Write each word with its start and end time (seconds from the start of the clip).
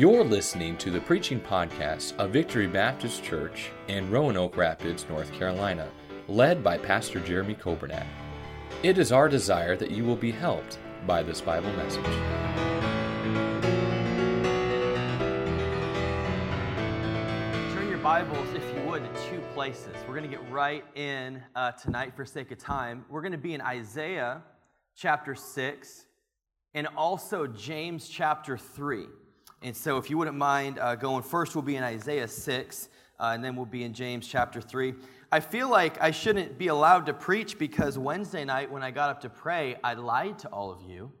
You're 0.00 0.24
listening 0.24 0.78
to 0.78 0.90
the 0.90 1.02
preaching 1.02 1.38
podcast 1.38 2.16
of 2.16 2.30
Victory 2.30 2.66
Baptist 2.66 3.22
Church 3.22 3.68
in 3.86 4.10
Roanoke 4.10 4.56
Rapids, 4.56 5.04
North 5.10 5.30
Carolina, 5.30 5.90
led 6.26 6.64
by 6.64 6.78
Pastor 6.78 7.20
Jeremy 7.20 7.54
Kobernat. 7.54 8.06
It 8.82 8.96
is 8.96 9.12
our 9.12 9.28
desire 9.28 9.76
that 9.76 9.90
you 9.90 10.04
will 10.04 10.16
be 10.16 10.30
helped 10.30 10.78
by 11.06 11.22
this 11.22 11.42
Bible 11.42 11.70
message. 11.74 12.02
Turn 17.74 17.90
your 17.90 17.98
Bibles, 17.98 18.48
if 18.54 18.64
you 18.74 18.80
would, 18.88 19.02
to 19.02 19.28
two 19.28 19.42
places. 19.52 19.94
We're 20.08 20.16
going 20.16 20.30
to 20.30 20.34
get 20.34 20.50
right 20.50 20.86
in 20.96 21.42
uh, 21.54 21.72
tonight 21.72 22.16
for 22.16 22.24
sake 22.24 22.50
of 22.52 22.56
time. 22.56 23.04
We're 23.10 23.20
going 23.20 23.32
to 23.32 23.36
be 23.38 23.52
in 23.52 23.60
Isaiah 23.60 24.42
chapter 24.96 25.34
6 25.34 26.06
and 26.72 26.88
also 26.96 27.46
James 27.46 28.08
chapter 28.08 28.56
3. 28.56 29.04
And 29.62 29.76
so, 29.76 29.98
if 29.98 30.08
you 30.08 30.16
wouldn't 30.16 30.38
mind 30.38 30.78
uh, 30.78 30.94
going 30.94 31.22
first, 31.22 31.54
we'll 31.54 31.60
be 31.60 31.76
in 31.76 31.82
Isaiah 31.84 32.28
6, 32.28 32.88
uh, 33.18 33.32
and 33.34 33.44
then 33.44 33.56
we'll 33.56 33.66
be 33.66 33.84
in 33.84 33.92
James 33.92 34.26
chapter 34.26 34.58
3. 34.58 34.94
I 35.30 35.40
feel 35.40 35.68
like 35.68 36.00
I 36.00 36.12
shouldn't 36.12 36.56
be 36.56 36.68
allowed 36.68 37.04
to 37.06 37.12
preach 37.12 37.58
because 37.58 37.98
Wednesday 37.98 38.42
night, 38.46 38.70
when 38.70 38.82
I 38.82 38.90
got 38.90 39.10
up 39.10 39.20
to 39.20 39.28
pray, 39.28 39.76
I 39.84 39.94
lied 39.94 40.38
to 40.40 40.48
all 40.48 40.72
of 40.72 40.80
you. 40.82 41.12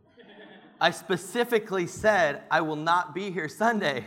I 0.80 0.90
specifically 0.90 1.86
said, 1.86 2.42
I 2.50 2.62
will 2.62 2.76
not 2.76 3.14
be 3.14 3.30
here 3.30 3.46
Sunday. 3.46 4.06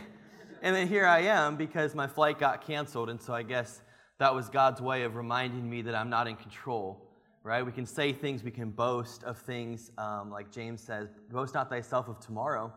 And 0.62 0.74
then 0.74 0.88
here 0.88 1.06
I 1.06 1.20
am 1.20 1.54
because 1.54 1.94
my 1.94 2.08
flight 2.08 2.40
got 2.40 2.66
canceled. 2.66 3.10
And 3.10 3.22
so 3.22 3.32
I 3.32 3.44
guess 3.44 3.82
that 4.18 4.34
was 4.34 4.48
God's 4.48 4.80
way 4.80 5.04
of 5.04 5.14
reminding 5.14 5.70
me 5.70 5.82
that 5.82 5.94
I'm 5.94 6.10
not 6.10 6.26
in 6.26 6.34
control, 6.34 7.00
right? 7.44 7.64
We 7.64 7.70
can 7.70 7.86
say 7.86 8.12
things, 8.12 8.42
we 8.42 8.50
can 8.50 8.70
boast 8.70 9.22
of 9.22 9.38
things, 9.38 9.92
um, 9.96 10.32
like 10.32 10.50
James 10.50 10.80
says, 10.82 11.08
boast 11.30 11.54
not 11.54 11.70
thyself 11.70 12.08
of 12.08 12.18
tomorrow 12.18 12.72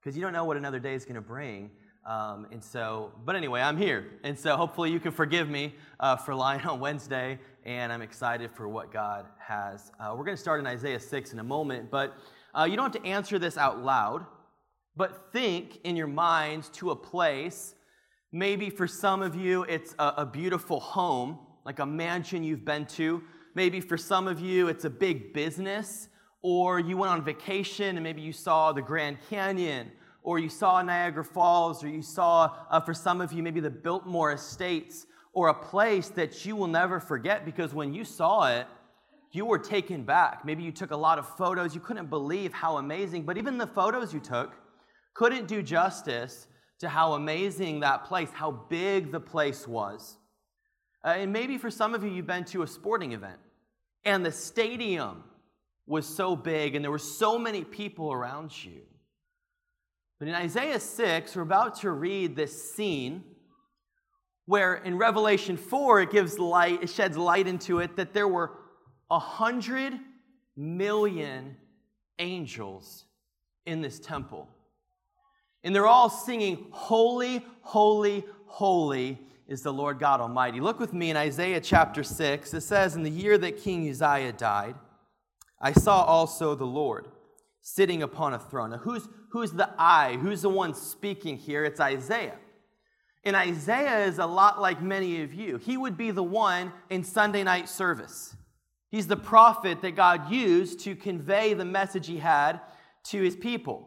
because 0.00 0.16
you 0.16 0.22
don't 0.22 0.32
know 0.32 0.44
what 0.44 0.56
another 0.56 0.78
day 0.78 0.94
is 0.94 1.04
going 1.04 1.16
to 1.16 1.20
bring. 1.20 1.70
Um, 2.06 2.46
and 2.50 2.64
so, 2.64 3.12
but 3.26 3.36
anyway, 3.36 3.60
I'm 3.60 3.76
here. 3.76 4.06
And 4.24 4.38
so 4.38 4.56
hopefully 4.56 4.90
you 4.90 4.98
can 4.98 5.12
forgive 5.12 5.48
me 5.48 5.74
uh, 5.98 6.16
for 6.16 6.34
lying 6.34 6.60
on 6.66 6.80
Wednesday. 6.80 7.38
And 7.64 7.92
I'm 7.92 8.02
excited 8.02 8.50
for 8.54 8.66
what 8.68 8.92
God 8.92 9.26
has. 9.38 9.92
Uh, 10.00 10.14
we're 10.16 10.24
going 10.24 10.36
to 10.36 10.40
start 10.40 10.60
in 10.60 10.66
Isaiah 10.66 11.00
6 11.00 11.32
in 11.32 11.38
a 11.38 11.44
moment, 11.44 11.90
but 11.90 12.16
uh, 12.54 12.66
you 12.68 12.76
don't 12.76 12.92
have 12.92 13.02
to 13.02 13.08
answer 13.08 13.38
this 13.38 13.58
out 13.58 13.84
loud, 13.84 14.24
but 14.96 15.30
think 15.32 15.78
in 15.84 15.94
your 15.94 16.06
minds 16.06 16.70
to 16.70 16.90
a 16.90 16.96
place. 16.96 17.74
Maybe 18.32 18.70
for 18.70 18.86
some 18.86 19.22
of 19.22 19.36
you, 19.36 19.64
it's 19.64 19.94
a, 19.98 20.14
a 20.18 20.26
beautiful 20.26 20.80
home, 20.80 21.38
like 21.66 21.80
a 21.80 21.86
mansion 21.86 22.42
you've 22.42 22.64
been 22.64 22.86
to. 22.86 23.22
Maybe 23.54 23.80
for 23.80 23.98
some 23.98 24.26
of 24.26 24.40
you, 24.40 24.68
it's 24.68 24.86
a 24.86 24.90
big 24.90 25.34
business 25.34 26.08
or 26.42 26.80
you 26.80 26.96
went 26.96 27.12
on 27.12 27.24
vacation 27.24 27.96
and 27.96 28.04
maybe 28.04 28.22
you 28.22 28.32
saw 28.32 28.72
the 28.72 28.82
Grand 28.82 29.18
Canyon, 29.28 29.90
or 30.22 30.38
you 30.38 30.48
saw 30.48 30.82
Niagara 30.82 31.24
Falls, 31.24 31.82
or 31.82 31.88
you 31.88 32.02
saw, 32.02 32.54
uh, 32.70 32.80
for 32.80 32.94
some 32.94 33.20
of 33.20 33.32
you, 33.32 33.42
maybe 33.42 33.60
the 33.60 33.70
Biltmore 33.70 34.32
Estates, 34.32 35.06
or 35.32 35.48
a 35.48 35.54
place 35.54 36.08
that 36.08 36.44
you 36.44 36.56
will 36.56 36.66
never 36.66 37.00
forget 37.00 37.44
because 37.44 37.72
when 37.72 37.94
you 37.94 38.04
saw 38.04 38.48
it, 38.48 38.66
you 39.32 39.46
were 39.46 39.58
taken 39.58 40.02
back. 40.02 40.44
Maybe 40.44 40.62
you 40.62 40.72
took 40.72 40.90
a 40.90 40.96
lot 40.96 41.18
of 41.18 41.36
photos, 41.36 41.74
you 41.74 41.80
couldn't 41.80 42.10
believe 42.10 42.52
how 42.52 42.78
amazing, 42.78 43.22
but 43.22 43.38
even 43.38 43.58
the 43.58 43.66
photos 43.66 44.12
you 44.12 44.20
took 44.20 44.54
couldn't 45.14 45.46
do 45.46 45.62
justice 45.62 46.48
to 46.80 46.88
how 46.88 47.12
amazing 47.12 47.80
that 47.80 48.04
place, 48.04 48.30
how 48.32 48.50
big 48.50 49.12
the 49.12 49.20
place 49.20 49.68
was. 49.68 50.16
Uh, 51.04 51.08
and 51.08 51.32
maybe 51.32 51.58
for 51.58 51.70
some 51.70 51.94
of 51.94 52.02
you, 52.02 52.10
you've 52.10 52.26
been 52.26 52.44
to 52.44 52.62
a 52.62 52.66
sporting 52.66 53.12
event, 53.12 53.38
and 54.04 54.24
the 54.24 54.32
stadium 54.32 55.22
was 55.90 56.06
so 56.06 56.36
big 56.36 56.76
and 56.76 56.84
there 56.84 56.90
were 56.90 56.98
so 56.98 57.36
many 57.36 57.64
people 57.64 58.12
around 58.12 58.52
you. 58.64 58.80
But 60.20 60.28
in 60.28 60.34
Isaiah 60.34 60.78
6, 60.78 61.34
we're 61.34 61.42
about 61.42 61.80
to 61.80 61.90
read 61.90 62.36
this 62.36 62.72
scene 62.72 63.24
where 64.46 64.76
in 64.76 64.96
Revelation 64.98 65.56
4, 65.56 66.02
it 66.02 66.10
gives 66.12 66.38
light, 66.38 66.84
it 66.84 66.90
sheds 66.90 67.16
light 67.16 67.48
into 67.48 67.80
it 67.80 67.96
that 67.96 68.14
there 68.14 68.28
were 68.28 68.52
a 69.10 69.18
hundred 69.18 69.94
million 70.56 71.56
angels 72.20 73.04
in 73.66 73.80
this 73.82 73.98
temple. 73.98 74.48
And 75.64 75.74
they're 75.74 75.88
all 75.88 76.08
singing, 76.08 76.66
Holy, 76.70 77.44
Holy, 77.62 78.24
Holy 78.46 79.18
is 79.48 79.62
the 79.62 79.72
Lord 79.72 79.98
God 79.98 80.20
Almighty. 80.20 80.60
Look 80.60 80.78
with 80.78 80.92
me 80.92 81.10
in 81.10 81.16
Isaiah 81.16 81.60
chapter 81.60 82.04
6. 82.04 82.54
It 82.54 82.60
says, 82.60 82.94
In 82.94 83.02
the 83.02 83.10
year 83.10 83.36
that 83.38 83.58
King 83.58 83.88
Uzziah 83.90 84.32
died, 84.32 84.76
I 85.60 85.72
saw 85.72 86.02
also 86.02 86.54
the 86.54 86.64
Lord 86.64 87.06
sitting 87.62 88.02
upon 88.02 88.34
a 88.34 88.38
throne. 88.38 88.70
Now, 88.70 88.78
who's, 88.78 89.06
who's 89.30 89.52
the 89.52 89.70
I? 89.78 90.16
Who's 90.16 90.42
the 90.42 90.48
one 90.48 90.74
speaking 90.74 91.36
here? 91.36 91.64
It's 91.64 91.80
Isaiah. 91.80 92.38
And 93.24 93.36
Isaiah 93.36 94.06
is 94.06 94.18
a 94.18 94.26
lot 94.26 94.60
like 94.60 94.80
many 94.80 95.22
of 95.22 95.34
you. 95.34 95.58
He 95.58 95.76
would 95.76 95.96
be 95.96 96.10
the 96.10 96.22
one 96.22 96.72
in 96.88 97.04
Sunday 97.04 97.42
night 97.42 97.68
service. 97.68 98.34
He's 98.90 99.06
the 99.06 99.16
prophet 99.16 99.82
that 99.82 99.94
God 99.94 100.32
used 100.32 100.80
to 100.80 100.96
convey 100.96 101.52
the 101.54 101.64
message 101.64 102.06
he 102.06 102.16
had 102.16 102.60
to 103.04 103.22
his 103.22 103.36
people. 103.36 103.86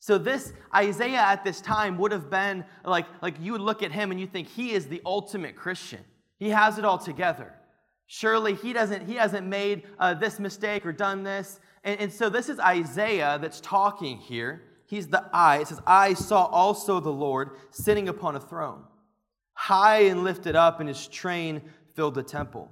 So 0.00 0.18
this 0.18 0.52
Isaiah 0.74 1.20
at 1.20 1.44
this 1.44 1.60
time 1.60 1.96
would 1.98 2.10
have 2.10 2.28
been 2.28 2.64
like, 2.84 3.06
like 3.20 3.34
you 3.40 3.52
would 3.52 3.60
look 3.60 3.82
at 3.82 3.92
him 3.92 4.10
and 4.10 4.18
you 4.18 4.26
think 4.26 4.48
he 4.48 4.72
is 4.72 4.86
the 4.86 5.02
ultimate 5.06 5.54
Christian. 5.54 6.00
He 6.38 6.48
has 6.50 6.78
it 6.78 6.84
all 6.84 6.98
together. 6.98 7.54
Surely 8.14 8.54
he 8.54 8.74
doesn't 8.74 9.08
he 9.08 9.14
hasn't 9.14 9.46
made 9.46 9.84
uh, 9.98 10.12
this 10.12 10.38
mistake 10.38 10.84
or 10.84 10.92
done 10.92 11.22
this. 11.22 11.60
And, 11.82 11.98
and 11.98 12.12
so 12.12 12.28
this 12.28 12.50
is 12.50 12.60
Isaiah 12.60 13.38
that's 13.40 13.58
talking 13.58 14.18
here. 14.18 14.64
He's 14.84 15.08
the 15.08 15.24
I. 15.32 15.60
It 15.60 15.68
says, 15.68 15.80
I 15.86 16.12
saw 16.12 16.44
also 16.44 17.00
the 17.00 17.08
Lord 17.08 17.52
sitting 17.70 18.10
upon 18.10 18.36
a 18.36 18.40
throne, 18.40 18.84
high 19.54 20.02
and 20.02 20.24
lifted 20.24 20.54
up, 20.54 20.78
and 20.78 20.90
his 20.90 21.08
train 21.08 21.62
filled 21.94 22.14
the 22.14 22.22
temple. 22.22 22.70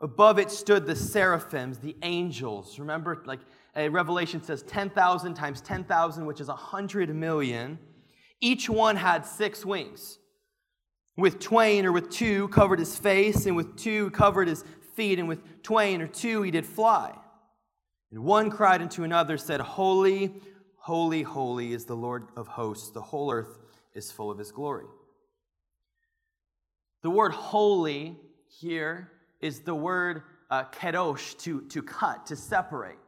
Above 0.00 0.38
it 0.38 0.52
stood 0.52 0.86
the 0.86 0.94
seraphims, 0.94 1.78
the 1.78 1.96
angels. 2.02 2.78
Remember, 2.78 3.24
like 3.26 3.40
Revelation 3.74 4.40
says 4.40 4.62
10,000 4.62 5.34
times 5.34 5.60
10,000, 5.62 6.24
which 6.24 6.40
is 6.40 6.46
100 6.46 7.12
million. 7.12 7.76
Each 8.40 8.70
one 8.70 8.94
had 8.94 9.26
six 9.26 9.66
wings. 9.66 10.19
With 11.20 11.38
twain 11.38 11.84
or 11.84 11.92
with 11.92 12.10
two 12.10 12.48
covered 12.48 12.78
his 12.78 12.96
face, 12.96 13.46
and 13.46 13.54
with 13.54 13.76
two 13.76 14.10
covered 14.10 14.48
his 14.48 14.64
feet, 14.94 15.18
and 15.18 15.28
with 15.28 15.62
twain 15.62 16.00
or 16.00 16.06
two 16.06 16.42
he 16.42 16.50
did 16.50 16.66
fly. 16.66 17.16
And 18.10 18.24
one 18.24 18.50
cried 18.50 18.80
unto 18.80 19.04
another, 19.04 19.36
said, 19.36 19.60
Holy, 19.60 20.34
holy, 20.76 21.22
holy 21.22 21.72
is 21.72 21.84
the 21.84 21.94
Lord 21.94 22.28
of 22.36 22.48
hosts. 22.48 22.90
The 22.90 23.02
whole 23.02 23.30
earth 23.30 23.58
is 23.94 24.10
full 24.10 24.30
of 24.30 24.38
his 24.38 24.50
glory. 24.50 24.86
The 27.02 27.10
word 27.10 27.32
holy 27.32 28.18
here 28.48 29.10
is 29.40 29.60
the 29.60 29.74
word 29.74 30.22
uh, 30.50 30.64
kedosh, 30.64 31.38
to, 31.38 31.60
to 31.68 31.82
cut, 31.82 32.26
to 32.26 32.36
separate. 32.36 32.98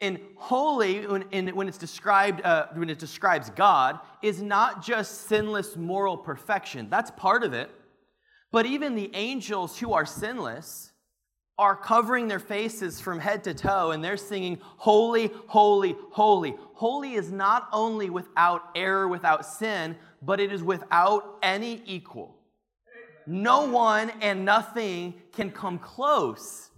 And 0.00 0.20
holy, 0.36 1.06
when, 1.06 1.48
when 1.54 1.68
it's 1.68 1.78
described, 1.78 2.42
uh, 2.44 2.66
when 2.74 2.88
it 2.88 2.98
describes 2.98 3.50
God, 3.50 3.98
is 4.22 4.40
not 4.40 4.84
just 4.84 5.28
sinless 5.28 5.76
moral 5.76 6.16
perfection. 6.16 6.88
That's 6.88 7.10
part 7.12 7.42
of 7.42 7.52
it. 7.52 7.70
But 8.52 8.64
even 8.64 8.94
the 8.94 9.10
angels 9.14 9.78
who 9.78 9.92
are 9.92 10.06
sinless 10.06 10.92
are 11.58 11.74
covering 11.74 12.28
their 12.28 12.38
faces 12.38 13.00
from 13.00 13.18
head 13.18 13.42
to 13.44 13.52
toe 13.52 13.90
and 13.90 14.02
they're 14.02 14.16
singing, 14.16 14.58
Holy, 14.62 15.32
holy, 15.48 15.96
holy. 16.10 16.54
Holy 16.74 17.14
is 17.14 17.32
not 17.32 17.68
only 17.72 18.08
without 18.08 18.70
error, 18.76 19.08
without 19.08 19.44
sin, 19.44 19.96
but 20.22 20.38
it 20.38 20.52
is 20.52 20.62
without 20.62 21.38
any 21.42 21.82
equal. 21.84 22.36
No 23.26 23.66
one 23.66 24.10
and 24.22 24.44
nothing 24.44 25.14
can 25.32 25.50
come 25.50 25.78
close 25.78 26.70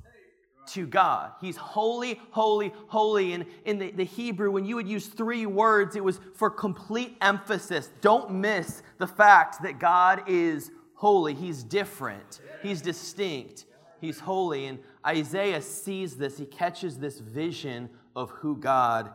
to 0.69 0.87
God. 0.87 1.33
He's 1.41 1.57
holy, 1.57 2.21
holy, 2.31 2.73
holy. 2.87 3.33
And 3.33 3.47
in 3.65 3.79
the, 3.79 3.91
the 3.91 4.05
Hebrew, 4.05 4.51
when 4.51 4.65
you 4.65 4.77
would 4.77 4.89
use 4.89 5.07
three 5.07 5.47
words, 5.47 5.97
it 5.97 6.05
was 6.05 6.21
for 6.35 6.51
complete 6.51 7.17
emphasis. 7.21 7.91
Don't 8.01 8.31
miss 8.31 8.83
the 8.99 9.07
fact 9.07 9.63
that 9.63 9.79
God 9.79 10.23
is 10.29 10.71
holy. 10.95 11.35
He's 11.35 11.63
different, 11.63 12.41
He's 12.63 12.83
distinct, 12.83 13.65
He's 14.01 14.21
holy. 14.21 14.67
And 14.67 14.79
Isaiah 15.07 15.63
sees 15.63 16.17
this, 16.17 16.39
he 16.39 16.47
catches 16.47 16.99
this 16.99 17.19
vision 17.21 17.89
of 18.15 18.31
who 18.31 18.57
God 18.57 19.11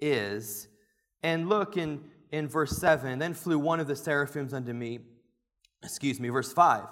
is. 0.00 0.68
And 1.22 1.48
look 1.48 1.76
in, 1.76 2.00
in 2.32 2.48
verse 2.48 2.76
7 2.76 3.18
then 3.18 3.34
flew 3.34 3.58
one 3.58 3.80
of 3.80 3.86
the 3.86 3.96
seraphims 3.96 4.54
unto 4.54 4.72
me. 4.72 5.00
Excuse 5.82 6.18
me, 6.18 6.28
verse 6.28 6.52
5. 6.52 6.84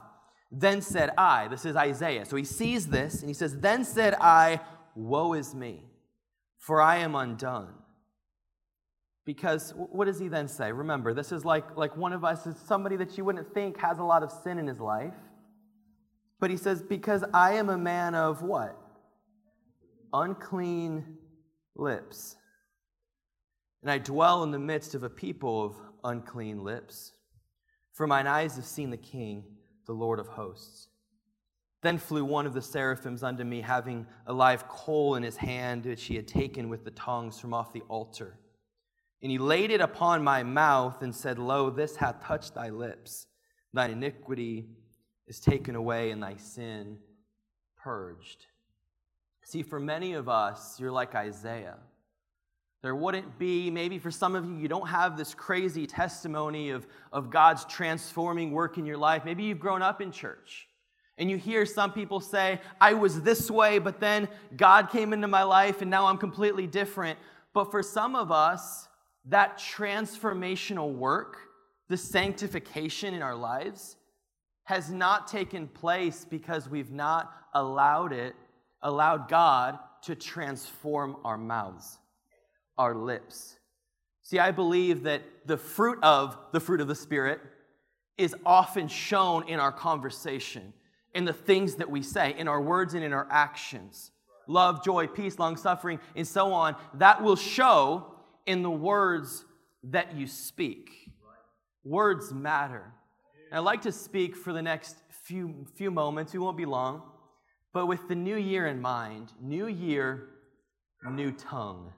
Then 0.51 0.81
said 0.81 1.11
I, 1.19 1.49
this 1.49 1.65
is 1.65 1.77
Isaiah. 1.77 2.25
So 2.25 2.37
he 2.37 2.45
sees 2.45 2.87
this 2.87 3.21
and 3.21 3.29
he 3.29 3.35
says, 3.35 3.59
Then 3.59 3.85
said 3.85 4.15
I, 4.15 4.61
Woe 4.95 5.35
is 5.35 5.55
me, 5.55 5.85
for 6.59 6.81
I 6.81 6.99
am 6.99 7.15
undone. 7.15 7.75
Because 9.25 9.75
what 9.75 10.05
does 10.05 10.21
he 10.21 10.29
then 10.29 10.47
say? 10.47 10.71
Remember, 10.71 11.13
this 11.13 11.33
is 11.33 11.45
like, 11.45 11.77
like 11.77 11.97
one 11.97 12.13
of 12.13 12.25
us 12.25 12.47
is 12.47 12.57
somebody 12.57 12.95
that 12.97 13.19
you 13.19 13.25
wouldn't 13.25 13.53
think 13.53 13.77
has 13.79 13.99
a 13.99 14.05
lot 14.05 14.23
of 14.23 14.31
sin 14.31 14.59
in 14.59 14.69
his 14.69 14.79
life. 14.79 15.15
But 16.39 16.51
he 16.51 16.57
says, 16.57 16.81
Because 16.83 17.25
I 17.35 17.55
am 17.55 17.69
a 17.69 17.79
man 17.79 18.15
of 18.15 18.43
what? 18.43 18.79
Unclean 20.13 21.19
lips. 21.75 22.37
And 23.83 23.91
I 23.91 23.99
dwell 23.99 24.43
in 24.45 24.53
the 24.53 24.59
midst 24.59 24.95
of 24.95 25.03
a 25.03 25.11
people 25.11 25.65
of 25.65 25.77
unclean 26.05 26.63
lips. 26.63 27.13
For 27.93 28.07
mine 28.07 28.27
eyes 28.27 28.57
have 28.57 28.65
seen 28.65 28.91
the 28.91 28.97
King, 28.97 29.45
the 29.87 29.93
Lord 29.93 30.19
of 30.19 30.29
hosts. 30.29 30.89
Then 31.83 31.99
flew 31.99 32.25
one 32.25 32.47
of 32.47 32.55
the 32.55 32.63
seraphims 32.63 33.23
unto 33.23 33.45
me, 33.45 33.61
having 33.61 34.07
a 34.27 34.33
live 34.33 34.67
coal 34.69 35.15
in 35.15 35.23
his 35.23 35.37
hand, 35.37 35.85
which 35.85 36.05
he 36.05 36.17
had 36.17 36.27
taken 36.27 36.69
with 36.69 36.85
the 36.85 36.91
tongs 36.91 37.39
from 37.39 37.55
off 37.55 37.73
the 37.73 37.83
altar. 37.89 38.39
And 39.23 39.31
he 39.31 39.39
laid 39.39 39.71
it 39.71 39.81
upon 39.81 40.25
my 40.25 40.43
mouth 40.43 41.03
and 41.03 41.15
said, 41.15 41.39
Lo, 41.39 41.71
this 41.71 41.97
hath 41.97 42.23
touched 42.25 42.55
thy 42.55 42.71
lips. 42.71 43.27
Thine 43.73 43.91
iniquity 43.91 44.67
is 45.27 45.41
taken 45.41 45.75
away, 45.75 46.11
and 46.11 46.23
thy 46.23 46.37
sin 46.37 46.99
purged. 47.77 48.47
See, 49.45 49.63
for 49.63 49.79
many 49.79 50.15
of 50.15 50.29
us, 50.29 50.81
you're 50.81 50.91
like 50.91 51.15
Isaiah. 51.15 51.79
There 52.87 52.95
wouldn't 52.95 53.37
be, 53.37 53.69
maybe 53.69 53.99
for 53.99 54.13
some 54.13 54.37
of 54.37 54.45
you, 54.45 54.55
you 54.59 54.69
don't 54.69 54.87
have 54.87 55.17
this 55.17 55.35
crazy 55.35 55.89
testimony 55.89 56.71
of, 56.71 56.87
of 57.13 57.31
God's 57.31 57.65
transforming 57.65 58.53
work 58.53 58.79
in 58.79 58.87
your 58.87 58.97
life. 58.97 59.25
Maybe 59.25 59.43
you've 59.43 59.59
grown 59.59 59.83
up 59.83 60.01
in 60.01 60.13
church 60.13 60.69
and 61.19 61.29
you 61.29 61.37
hear 61.37 61.67
some 61.67 61.93
people 61.93 62.21
say, 62.21 62.61
I 62.81 62.95
was 62.95 63.23
this 63.23 63.51
way, 63.51 63.81
but 63.81 63.99
then 63.99 64.29
God 64.57 64.89
came 64.91 65.13
into 65.13 65.27
my 65.27 65.43
life 65.43 65.83
and 65.83 65.91
now 65.91 66.07
I'm 66.07 66.17
completely 66.17 66.69
different. 66.69 67.19
But 67.53 67.73
for 67.73 67.83
some 67.83 68.15
of 68.15 68.31
us, 68.31 68.87
that 69.25 69.59
transformational 69.59 70.95
work, 70.95 71.39
the 71.89 71.97
sanctification 71.97 73.15
in 73.15 73.21
our 73.21 73.35
lives, 73.35 73.97
has 74.63 74.93
not 74.93 75.27
taken 75.27 75.67
place 75.67 76.25
because 76.25 76.69
we've 76.69 76.93
not 76.93 77.33
allowed 77.53 78.13
it, 78.13 78.37
allowed 78.81 79.29
God 79.29 79.77
to 80.03 80.15
transform 80.15 81.17
our 81.25 81.37
mouths, 81.37 81.99
our 82.79 82.95
lips. 82.95 83.57
See, 84.23 84.39
I 84.39 84.51
believe 84.51 85.05
that 85.05 85.23
the 85.47 85.57
fruit 85.57 85.99
of 86.03 86.37
the 86.53 86.61
fruit 86.61 86.81
of 86.81 86.89
the 86.89 86.95
Spirit 86.95 87.41
is 88.19 88.35
often 88.45 88.89
shown 88.89 89.49
in 89.49 89.61
our 89.61 89.73
conversation, 89.73 90.73
in 91.15 91.25
the 91.25 91.33
things 91.33 91.77
that 91.77 91.91
we 91.91 92.03
say, 92.03 92.35
in 92.37 92.49
our 92.49 92.61
words 92.61 92.95
and 92.95 93.05
in 93.05 93.13
our 93.13 93.29
actions. 93.31 94.11
Love, 94.49 94.85
joy, 94.85 95.07
peace, 95.07 95.39
long 95.39 95.57
suffering, 95.57 96.01
and 96.15 96.27
so 96.27 96.53
on. 96.53 96.77
That 96.95 97.23
will 97.23 97.37
show 97.37 98.15
in 98.47 98.63
the 98.63 98.71
words 98.71 99.45
that 99.85 100.15
you 100.17 100.27
speak. 100.27 100.91
Words 101.85 102.33
matter. 102.33 102.93
And 103.51 103.59
I'd 103.59 103.65
like 103.65 103.83
to 103.83 103.93
speak 103.93 104.35
for 104.37 104.53
the 104.53 104.63
next 104.63 104.97
few, 105.25 105.67
few 105.75 105.91
moments, 105.91 106.33
we 106.33 106.39
won't 106.39 106.57
be 106.57 106.65
long, 106.65 107.03
but 107.73 107.87
with 107.87 108.09
the 108.09 108.15
new 108.15 108.37
year 108.37 108.67
in 108.67 108.81
mind, 108.81 109.33
new 109.41 109.67
year, 109.67 110.29
new 111.11 111.33
tongue. 111.33 111.93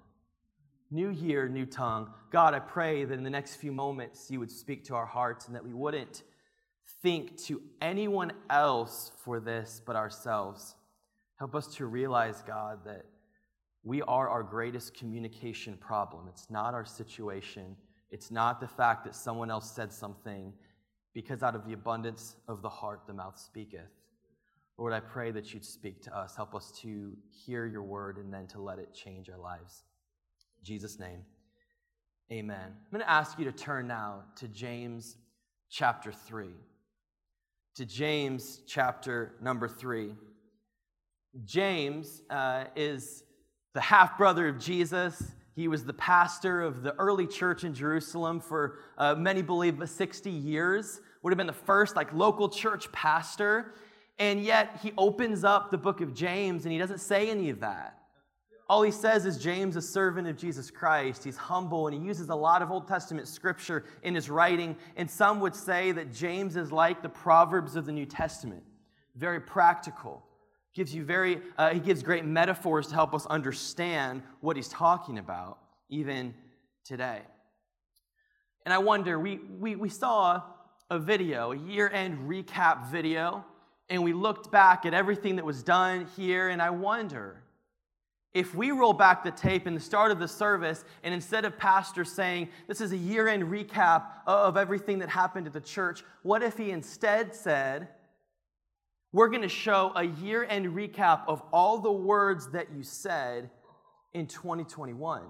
New 0.90 1.10
year, 1.10 1.48
new 1.48 1.66
tongue. 1.66 2.10
God, 2.30 2.54
I 2.54 2.60
pray 2.60 3.04
that 3.04 3.12
in 3.12 3.22
the 3.22 3.28
next 3.28 3.56
few 3.56 3.72
moments 3.72 4.30
you 4.30 4.40
would 4.40 4.50
speak 4.50 4.84
to 4.84 4.94
our 4.94 5.04
hearts 5.04 5.46
and 5.46 5.54
that 5.54 5.64
we 5.64 5.74
wouldn't 5.74 6.22
think 7.02 7.36
to 7.44 7.60
anyone 7.82 8.32
else 8.48 9.12
for 9.22 9.38
this 9.38 9.82
but 9.84 9.96
ourselves. 9.96 10.74
Help 11.38 11.54
us 11.54 11.66
to 11.76 11.84
realize, 11.84 12.42
God, 12.46 12.78
that 12.86 13.04
we 13.84 14.00
are 14.02 14.30
our 14.30 14.42
greatest 14.42 14.94
communication 14.94 15.76
problem. 15.76 16.26
It's 16.26 16.50
not 16.50 16.72
our 16.72 16.86
situation, 16.86 17.76
it's 18.10 18.30
not 18.30 18.58
the 18.58 18.66
fact 18.66 19.04
that 19.04 19.14
someone 19.14 19.50
else 19.50 19.70
said 19.70 19.92
something, 19.92 20.54
because 21.12 21.42
out 21.42 21.54
of 21.54 21.66
the 21.66 21.74
abundance 21.74 22.36
of 22.48 22.62
the 22.62 22.68
heart 22.68 23.02
the 23.06 23.12
mouth 23.12 23.38
speaketh. 23.38 23.90
Lord, 24.78 24.94
I 24.94 25.00
pray 25.00 25.32
that 25.32 25.52
you'd 25.52 25.64
speak 25.64 26.02
to 26.04 26.16
us. 26.16 26.34
Help 26.34 26.54
us 26.54 26.72
to 26.80 27.12
hear 27.28 27.66
your 27.66 27.82
word 27.82 28.16
and 28.16 28.32
then 28.32 28.46
to 28.48 28.60
let 28.60 28.78
it 28.78 28.94
change 28.94 29.28
our 29.28 29.38
lives. 29.38 29.82
Jesus' 30.62 30.98
name, 30.98 31.22
amen. 32.32 32.66
I'm 32.66 32.90
going 32.90 33.02
to 33.02 33.10
ask 33.10 33.38
you 33.38 33.44
to 33.44 33.52
turn 33.52 33.86
now 33.86 34.22
to 34.36 34.48
James 34.48 35.16
chapter 35.70 36.12
3. 36.12 36.48
To 37.76 37.86
James 37.86 38.60
chapter 38.66 39.34
number 39.40 39.68
3. 39.68 40.12
James 41.44 42.22
uh, 42.30 42.64
is 42.74 43.22
the 43.74 43.80
half 43.80 44.18
brother 44.18 44.48
of 44.48 44.58
Jesus. 44.58 45.22
He 45.54 45.68
was 45.68 45.84
the 45.84 45.92
pastor 45.92 46.62
of 46.62 46.82
the 46.82 46.94
early 46.96 47.26
church 47.26 47.64
in 47.64 47.74
Jerusalem 47.74 48.40
for 48.40 48.78
uh, 48.96 49.14
many 49.14 49.42
believe 49.42 49.80
60 49.88 50.30
years. 50.30 51.00
Would 51.22 51.32
have 51.32 51.38
been 51.38 51.46
the 51.46 51.52
first 51.52 51.96
like 51.96 52.12
local 52.12 52.48
church 52.48 52.90
pastor. 52.92 53.74
And 54.18 54.42
yet 54.42 54.80
he 54.82 54.92
opens 54.98 55.44
up 55.44 55.70
the 55.70 55.78
book 55.78 56.00
of 56.00 56.14
James 56.14 56.64
and 56.64 56.72
he 56.72 56.78
doesn't 56.78 56.98
say 56.98 57.30
any 57.30 57.50
of 57.50 57.60
that. 57.60 57.97
All 58.68 58.82
he 58.82 58.90
says 58.90 59.24
is 59.24 59.38
James, 59.38 59.76
a 59.76 59.82
servant 59.82 60.28
of 60.28 60.36
Jesus 60.36 60.70
Christ. 60.70 61.24
He's 61.24 61.38
humble 61.38 61.86
and 61.86 61.96
he 61.96 62.06
uses 62.06 62.28
a 62.28 62.34
lot 62.34 62.60
of 62.60 62.70
Old 62.70 62.86
Testament 62.86 63.26
scripture 63.26 63.84
in 64.02 64.14
his 64.14 64.28
writing. 64.28 64.76
And 64.96 65.10
some 65.10 65.40
would 65.40 65.54
say 65.54 65.92
that 65.92 66.12
James 66.12 66.54
is 66.56 66.70
like 66.70 67.00
the 67.00 67.08
Proverbs 67.08 67.76
of 67.76 67.86
the 67.86 67.92
New 67.92 68.04
Testament, 68.04 68.62
very 69.16 69.40
practical 69.40 70.22
gives 70.78 70.94
you 70.94 71.04
very 71.04 71.40
uh, 71.56 71.70
he 71.70 71.80
gives 71.80 72.04
great 72.04 72.24
metaphors 72.24 72.86
to 72.86 72.94
help 72.94 73.12
us 73.12 73.26
understand 73.26 74.22
what 74.40 74.54
he's 74.54 74.68
talking 74.68 75.18
about 75.18 75.58
even 75.88 76.32
today 76.84 77.20
and 78.64 78.72
i 78.72 78.78
wonder 78.78 79.18
we 79.18 79.40
we, 79.58 79.74
we 79.74 79.88
saw 79.88 80.40
a 80.88 80.96
video 80.96 81.50
a 81.50 81.56
year-end 81.56 82.16
recap 82.30 82.88
video 82.92 83.44
and 83.90 84.00
we 84.04 84.12
looked 84.12 84.52
back 84.52 84.86
at 84.86 84.94
everything 84.94 85.34
that 85.34 85.44
was 85.44 85.64
done 85.64 86.06
here 86.16 86.48
and 86.48 86.62
i 86.62 86.70
wonder 86.70 87.42
if 88.34 88.54
we 88.54 88.70
roll 88.70 88.92
back 88.92 89.24
the 89.24 89.30
tape 89.30 89.66
in 89.66 89.74
the 89.74 89.80
start 89.80 90.10
of 90.10 90.18
the 90.18 90.28
service 90.28 90.84
and 91.02 91.14
instead 91.14 91.44
of 91.44 91.56
pastor 91.58 92.04
saying 92.04 92.48
this 92.66 92.80
is 92.80 92.92
a 92.92 92.96
year-end 92.96 93.44
recap 93.44 94.04
of 94.26 94.56
everything 94.56 94.98
that 94.98 95.08
happened 95.08 95.46
at 95.46 95.52
the 95.52 95.60
church 95.60 96.04
what 96.22 96.42
if 96.42 96.56
he 96.56 96.70
instead 96.70 97.34
said 97.34 97.88
we're 99.12 99.28
going 99.28 99.42
to 99.42 99.48
show 99.48 99.92
a 99.94 100.04
year 100.04 100.44
end 100.44 100.66
recap 100.66 101.22
of 101.28 101.42
all 101.52 101.78
the 101.78 101.92
words 101.92 102.50
that 102.50 102.68
you 102.76 102.82
said 102.82 103.48
in 104.12 104.26
2021. 104.26 105.22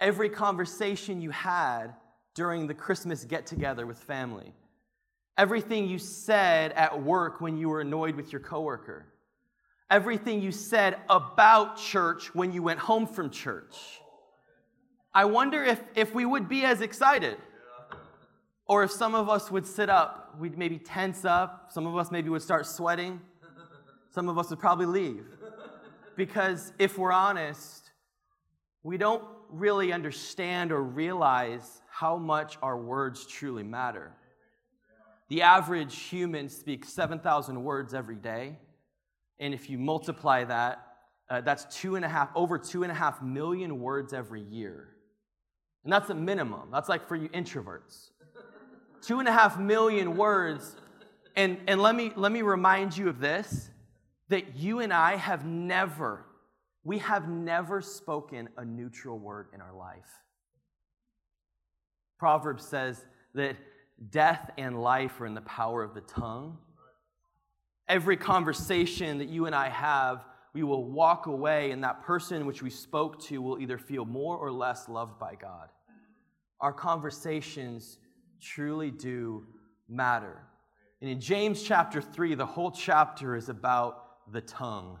Every 0.00 0.28
conversation 0.28 1.22
you 1.22 1.30
had 1.30 1.94
during 2.34 2.66
the 2.66 2.74
Christmas 2.74 3.24
get 3.24 3.46
together 3.46 3.86
with 3.86 3.98
family. 3.98 4.52
Everything 5.38 5.88
you 5.88 5.98
said 5.98 6.72
at 6.72 7.02
work 7.02 7.40
when 7.40 7.56
you 7.56 7.68
were 7.68 7.80
annoyed 7.80 8.16
with 8.16 8.32
your 8.32 8.40
coworker. 8.40 9.06
Everything 9.90 10.42
you 10.42 10.52
said 10.52 10.98
about 11.08 11.78
church 11.78 12.34
when 12.34 12.52
you 12.52 12.62
went 12.62 12.78
home 12.78 13.06
from 13.06 13.30
church. 13.30 14.00
I 15.14 15.24
wonder 15.24 15.64
if, 15.64 15.80
if 15.94 16.14
we 16.14 16.26
would 16.26 16.48
be 16.48 16.64
as 16.64 16.80
excited 16.80 17.38
or 18.66 18.82
if 18.82 18.90
some 18.90 19.14
of 19.14 19.30
us 19.30 19.50
would 19.50 19.66
sit 19.66 19.88
up, 19.88 20.36
we'd 20.38 20.58
maybe 20.58 20.78
tense 20.78 21.24
up. 21.24 21.70
Some 21.72 21.86
of 21.86 21.96
us 21.96 22.10
maybe 22.10 22.28
would 22.28 22.42
start 22.42 22.66
sweating. 22.66 23.20
Some 24.10 24.28
of 24.28 24.38
us 24.38 24.50
would 24.50 24.58
probably 24.58 24.86
leave. 24.86 25.24
Because 26.16 26.72
if 26.78 26.98
we're 26.98 27.12
honest, 27.12 27.90
we 28.82 28.98
don't 28.98 29.24
really 29.50 29.92
understand 29.92 30.70
or 30.70 30.82
realize 30.82 31.80
how 31.90 32.16
much 32.16 32.58
our 32.62 32.76
words 32.76 33.26
truly 33.26 33.62
matter. 33.62 34.12
The 35.28 35.42
average 35.42 35.98
human 35.98 36.48
speaks 36.48 36.88
7,000 36.90 37.62
words 37.62 37.94
every 37.94 38.16
day. 38.16 38.58
And 39.40 39.54
if 39.54 39.70
you 39.70 39.78
multiply 39.78 40.44
that, 40.44 40.84
uh, 41.30 41.40
that's 41.42 41.64
two 41.80 41.96
and 41.96 42.04
a 42.04 42.08
half, 42.08 42.30
over 42.34 42.58
two 42.58 42.82
and 42.82 42.92
a 42.92 42.94
half 42.94 43.22
million 43.22 43.80
words 43.80 44.12
every 44.12 44.42
year. 44.42 44.88
And 45.84 45.92
that's 45.92 46.10
a 46.10 46.14
minimum. 46.14 46.70
That's 46.72 46.88
like 46.88 47.06
for 47.06 47.16
you 47.16 47.28
introverts 47.28 48.10
two 49.02 49.18
and 49.20 49.28
a 49.28 49.32
half 49.32 49.58
million 49.58 50.16
words. 50.16 50.76
And, 51.36 51.58
and 51.66 51.80
let, 51.80 51.94
me, 51.94 52.12
let 52.16 52.32
me 52.32 52.42
remind 52.42 52.96
you 52.96 53.08
of 53.08 53.20
this 53.20 53.70
that 54.28 54.56
you 54.56 54.80
and 54.80 54.92
I 54.92 55.16
have 55.16 55.46
never, 55.46 56.26
we 56.84 56.98
have 56.98 57.28
never 57.28 57.80
spoken 57.80 58.48
a 58.58 58.64
neutral 58.64 59.18
word 59.18 59.46
in 59.54 59.62
our 59.62 59.72
life. 59.72 60.10
Proverbs 62.18 62.64
says 62.64 63.02
that 63.34 63.56
death 64.10 64.50
and 64.58 64.82
life 64.82 65.18
are 65.20 65.26
in 65.26 65.34
the 65.34 65.40
power 65.42 65.82
of 65.82 65.94
the 65.94 66.02
tongue. 66.02 66.58
Every 67.88 68.16
conversation 68.16 69.18
that 69.18 69.28
you 69.28 69.46
and 69.46 69.54
I 69.54 69.68
have, 69.70 70.26
we 70.52 70.62
will 70.62 70.84
walk 70.90 71.26
away, 71.26 71.70
and 71.70 71.82
that 71.84 72.02
person 72.02 72.44
which 72.44 72.62
we 72.62 72.70
spoke 72.70 73.20
to 73.24 73.40
will 73.40 73.60
either 73.60 73.78
feel 73.78 74.04
more 74.04 74.36
or 74.36 74.52
less 74.52 74.88
loved 74.88 75.18
by 75.18 75.34
God. 75.34 75.68
Our 76.60 76.72
conversations 76.72 77.98
truly 78.40 78.90
do 78.90 79.46
matter. 79.88 80.42
And 81.00 81.08
in 81.08 81.20
James 81.20 81.62
chapter 81.62 82.02
3, 82.02 82.34
the 82.34 82.46
whole 82.46 82.70
chapter 82.70 83.36
is 83.36 83.48
about 83.48 84.32
the 84.32 84.40
tongue. 84.40 84.98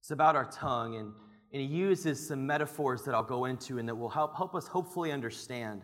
It's 0.00 0.10
about 0.10 0.34
our 0.34 0.46
tongue, 0.50 0.96
and, 0.96 1.12
and 1.52 1.62
he 1.62 1.68
uses 1.68 2.26
some 2.26 2.46
metaphors 2.46 3.02
that 3.04 3.14
I'll 3.14 3.22
go 3.22 3.44
into 3.44 3.78
and 3.78 3.88
that 3.88 3.94
will 3.94 4.08
help, 4.08 4.36
help 4.36 4.54
us 4.54 4.66
hopefully 4.66 5.12
understand 5.12 5.82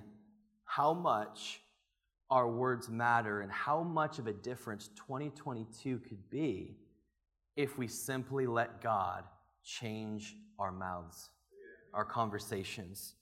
how 0.64 0.94
much 0.94 1.60
our 2.30 2.48
words 2.48 2.88
matter 2.88 3.40
and 3.40 3.50
how 3.50 3.82
much 3.82 4.18
of 4.18 4.26
a 4.26 4.32
difference 4.32 4.88
2022 4.96 5.98
could 5.98 6.30
be 6.30 6.76
if 7.56 7.78
we 7.78 7.88
simply 7.88 8.46
let 8.46 8.80
God 8.82 9.24
change 9.64 10.36
our 10.58 10.70
mouths, 10.70 11.30
our 11.94 12.04
conversations. 12.04 13.14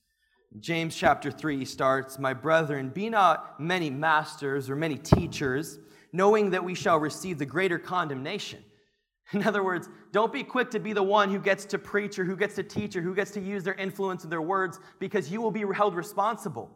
James 0.60 0.96
chapter 0.96 1.30
3 1.30 1.64
starts, 1.64 2.18
My 2.18 2.32
brethren, 2.34 2.88
be 2.90 3.08
not 3.08 3.60
many 3.60 3.90
masters 3.90 4.68
or 4.68 4.76
many 4.76 4.96
teachers, 4.96 5.78
knowing 6.12 6.50
that 6.50 6.64
we 6.64 6.74
shall 6.74 6.98
receive 6.98 7.38
the 7.38 7.46
greater 7.46 7.78
condemnation. 7.78 8.62
In 9.32 9.42
other 9.44 9.62
words, 9.62 9.88
don't 10.12 10.32
be 10.32 10.42
quick 10.42 10.70
to 10.70 10.78
be 10.78 10.92
the 10.92 11.02
one 11.02 11.30
who 11.30 11.38
gets 11.38 11.64
to 11.66 11.78
preach 11.78 12.18
or 12.18 12.24
who 12.24 12.36
gets 12.36 12.54
to 12.56 12.62
teach 12.62 12.96
or 12.96 13.02
who 13.02 13.14
gets 13.14 13.32
to 13.32 13.40
use 13.40 13.64
their 13.64 13.74
influence 13.74 14.22
and 14.22 14.32
their 14.32 14.42
words 14.42 14.78
because 14.98 15.30
you 15.30 15.40
will 15.40 15.50
be 15.50 15.64
held 15.74 15.94
responsible 15.94 16.70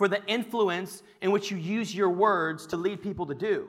for 0.00 0.08
the 0.08 0.24
influence 0.24 1.02
in 1.20 1.30
which 1.30 1.50
you 1.50 1.58
use 1.58 1.94
your 1.94 2.08
words 2.08 2.66
to 2.66 2.74
lead 2.74 3.02
people 3.02 3.26
to 3.26 3.34
do. 3.34 3.68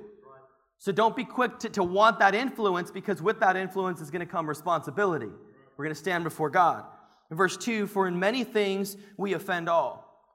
So 0.78 0.94
don't 0.94 1.14
be 1.14 1.26
quick 1.26 1.60
to, 1.60 1.68
to 1.72 1.84
want 1.84 2.20
that 2.20 2.34
influence 2.34 2.90
because 2.90 3.22
with 3.22 3.42
that 3.42 3.58
influence 3.58 4.00
is 4.00 4.10
going 4.10 4.26
to 4.26 4.26
come 4.26 4.48
responsibility. 4.48 5.28
We're 5.76 5.84
going 5.84 5.94
to 5.94 6.00
stand 6.00 6.24
before 6.24 6.50
God. 6.50 6.86
In 7.32 7.36
verse 7.36 7.58
2, 7.58 7.86
for 7.86 8.08
in 8.08 8.18
many 8.18 8.46
things 8.46 8.96
we 9.18 9.34
offend 9.34 9.68
all. 9.68 10.26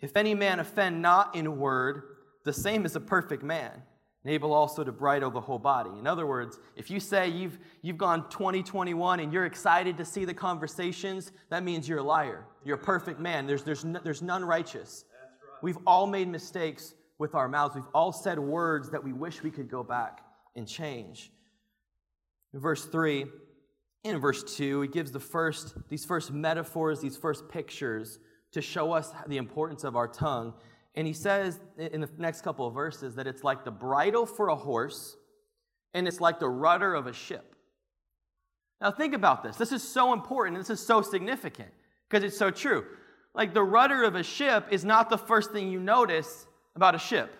If 0.00 0.16
any 0.16 0.34
man 0.34 0.58
offend 0.58 1.00
not 1.00 1.36
in 1.36 1.58
word, 1.58 2.02
the 2.44 2.52
same 2.52 2.84
is 2.84 2.96
a 2.96 3.00
perfect 3.00 3.44
man, 3.44 3.70
and 4.24 4.32
able 4.32 4.52
also 4.52 4.82
to 4.82 4.90
bridle 4.90 5.30
the 5.30 5.40
whole 5.40 5.60
body. 5.60 5.96
In 5.96 6.08
other 6.08 6.26
words, 6.26 6.58
if 6.74 6.90
you 6.90 6.98
say 6.98 7.28
you've, 7.28 7.56
you've 7.82 7.98
gone 7.98 8.28
2021 8.30 9.20
and 9.20 9.32
you're 9.32 9.46
excited 9.46 9.96
to 9.98 10.04
see 10.04 10.24
the 10.24 10.34
conversations, 10.34 11.30
that 11.50 11.62
means 11.62 11.88
you're 11.88 12.00
a 12.00 12.02
liar. 12.02 12.46
You're 12.64 12.78
a 12.78 12.84
perfect 12.84 13.20
man. 13.20 13.46
There's, 13.46 13.62
there's, 13.62 13.84
no, 13.84 14.00
there's 14.02 14.22
none 14.22 14.44
righteous. 14.44 15.04
We've 15.62 15.78
all 15.86 16.06
made 16.06 16.28
mistakes 16.28 16.94
with 17.18 17.34
our 17.34 17.48
mouths. 17.48 17.74
We've 17.74 17.84
all 17.94 18.12
said 18.12 18.38
words 18.38 18.90
that 18.90 19.02
we 19.02 19.12
wish 19.12 19.42
we 19.42 19.50
could 19.50 19.70
go 19.70 19.82
back 19.82 20.20
and 20.54 20.66
change. 20.66 21.30
In 22.52 22.60
verse 22.60 22.84
3, 22.86 23.26
in 24.04 24.18
verse 24.18 24.56
2, 24.56 24.82
he 24.82 24.88
gives 24.88 25.12
the 25.12 25.20
first, 25.20 25.74
these 25.88 26.04
first 26.04 26.32
metaphors, 26.32 27.00
these 27.00 27.16
first 27.16 27.48
pictures 27.48 28.18
to 28.52 28.62
show 28.62 28.92
us 28.92 29.12
the 29.26 29.36
importance 29.36 29.84
of 29.84 29.96
our 29.96 30.08
tongue. 30.08 30.54
And 30.94 31.06
he 31.06 31.12
says 31.12 31.60
in 31.76 32.00
the 32.00 32.08
next 32.16 32.42
couple 32.42 32.66
of 32.66 32.74
verses 32.74 33.14
that 33.16 33.26
it's 33.26 33.44
like 33.44 33.64
the 33.64 33.70
bridle 33.70 34.24
for 34.24 34.48
a 34.48 34.56
horse 34.56 35.16
and 35.92 36.06
it's 36.06 36.20
like 36.20 36.38
the 36.38 36.48
rudder 36.48 36.94
of 36.94 37.06
a 37.06 37.12
ship. 37.12 37.54
Now, 38.80 38.90
think 38.90 39.14
about 39.14 39.42
this. 39.42 39.56
This 39.56 39.72
is 39.72 39.82
so 39.82 40.12
important. 40.12 40.58
This 40.58 40.70
is 40.70 40.80
so 40.80 41.00
significant 41.02 41.70
because 42.08 42.24
it's 42.24 42.36
so 42.36 42.50
true. 42.50 42.84
Like 43.36 43.52
the 43.52 43.62
rudder 43.62 44.02
of 44.02 44.14
a 44.14 44.22
ship 44.22 44.68
is 44.70 44.82
not 44.82 45.10
the 45.10 45.18
first 45.18 45.52
thing 45.52 45.70
you 45.70 45.78
notice 45.78 46.46
about 46.74 46.94
a 46.94 46.98
ship. 46.98 47.36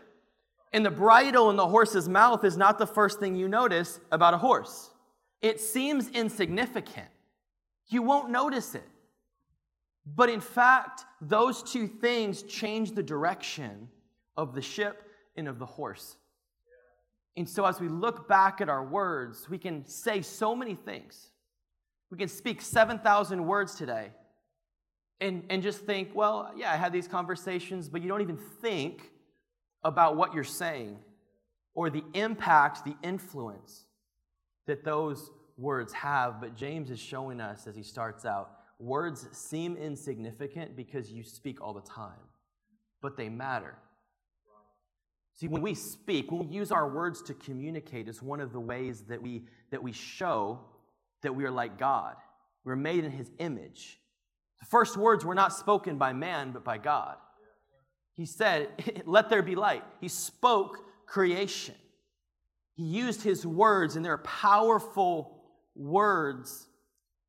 And 0.72 0.84
the 0.84 0.90
bridle 0.90 1.48
in 1.48 1.56
the 1.56 1.66
horse's 1.66 2.06
mouth 2.06 2.44
is 2.44 2.58
not 2.58 2.78
the 2.78 2.86
first 2.86 3.18
thing 3.18 3.34
you 3.34 3.48
notice 3.48 3.98
about 4.12 4.34
a 4.34 4.38
horse. 4.38 4.90
It 5.40 5.58
seems 5.58 6.10
insignificant. 6.10 7.08
You 7.88 8.02
won't 8.02 8.30
notice 8.30 8.74
it. 8.74 8.86
But 10.04 10.28
in 10.28 10.40
fact, 10.40 11.04
those 11.22 11.62
two 11.62 11.88
things 11.88 12.42
change 12.42 12.92
the 12.92 13.02
direction 13.02 13.88
of 14.36 14.54
the 14.54 14.60
ship 14.60 15.02
and 15.34 15.48
of 15.48 15.58
the 15.58 15.66
horse. 15.66 16.16
And 17.38 17.48
so, 17.48 17.64
as 17.64 17.80
we 17.80 17.88
look 17.88 18.28
back 18.28 18.60
at 18.60 18.68
our 18.68 18.84
words, 18.84 19.48
we 19.48 19.58
can 19.58 19.84
say 19.86 20.20
so 20.20 20.54
many 20.54 20.74
things. 20.74 21.30
We 22.10 22.18
can 22.18 22.28
speak 22.28 22.60
7,000 22.60 23.44
words 23.44 23.74
today 23.74 24.10
and, 25.20 25.44
and 25.48 25.62
just 25.62 25.80
think, 25.80 26.10
well, 26.14 26.52
yeah, 26.56 26.72
I 26.72 26.76
had 26.76 26.92
these 26.92 27.08
conversations, 27.08 27.88
but 27.88 28.02
you 28.02 28.08
don't 28.08 28.22
even 28.22 28.38
think 28.60 29.10
about 29.82 30.16
what 30.16 30.34
you're 30.34 30.44
saying 30.44 30.98
or 31.74 31.90
the 31.90 32.04
impact, 32.14 32.84
the 32.84 32.96
influence 33.02 33.86
that 34.66 34.84
those 34.84 35.30
words 35.56 35.92
have. 35.92 36.40
But 36.40 36.56
James 36.56 36.90
is 36.90 36.98
showing 36.98 37.40
us 37.40 37.66
as 37.66 37.76
he 37.76 37.82
starts 37.82 38.24
out 38.24 38.50
words 38.78 39.26
seem 39.32 39.76
insignificant 39.76 40.76
because 40.76 41.10
you 41.10 41.22
speak 41.22 41.62
all 41.62 41.72
the 41.72 41.80
time, 41.80 42.20
but 43.00 43.16
they 43.16 43.28
matter. 43.28 43.74
See, 45.34 45.48
when 45.48 45.62
we 45.62 45.74
speak, 45.74 46.30
when 46.30 46.48
we 46.48 46.54
use 46.54 46.72
our 46.72 46.88
words 46.88 47.22
to 47.22 47.34
communicate, 47.34 48.08
is 48.08 48.22
one 48.22 48.40
of 48.40 48.52
the 48.52 48.60
ways 48.60 49.02
that 49.08 49.20
we, 49.20 49.44
that 49.70 49.82
we 49.82 49.92
show 49.92 50.60
that 51.22 51.34
we 51.34 51.44
are 51.44 51.50
like 51.50 51.78
God. 51.78 52.16
We're 52.64 52.76
made 52.76 53.04
in 53.04 53.10
his 53.10 53.30
image. 53.38 54.00
The 54.60 54.66
first 54.66 54.96
words 54.96 55.24
were 55.24 55.34
not 55.34 55.52
spoken 55.52 55.98
by 55.98 56.12
man, 56.12 56.52
but 56.52 56.64
by 56.64 56.78
God. 56.78 57.16
He 58.14 58.26
said, 58.26 59.02
Let 59.06 59.28
there 59.28 59.42
be 59.42 59.54
light. 59.54 59.84
He 60.00 60.08
spoke 60.08 60.78
creation. 61.06 61.74
He 62.74 62.84
used 62.84 63.22
his 63.22 63.46
words, 63.46 63.96
and 63.96 64.04
they're 64.04 64.18
powerful 64.18 65.42
words 65.74 66.66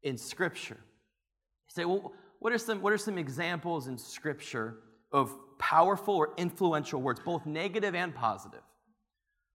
in 0.03 0.17
Scripture. 0.17 0.77
You 0.79 1.73
say, 1.73 1.85
Well, 1.85 2.13
what 2.39 2.53
are 2.53 2.57
some, 2.57 2.81
what 2.81 2.93
are 2.93 2.97
some 2.97 3.17
examples 3.17 3.87
in 3.87 3.97
Scripture 3.97 4.77
of 5.11 5.33
powerful 5.57 6.15
or 6.15 6.33
influential 6.37 7.01
words, 7.01 7.19
both 7.23 7.45
negative 7.45 7.95
and 7.95 8.13
positive? 8.13 8.61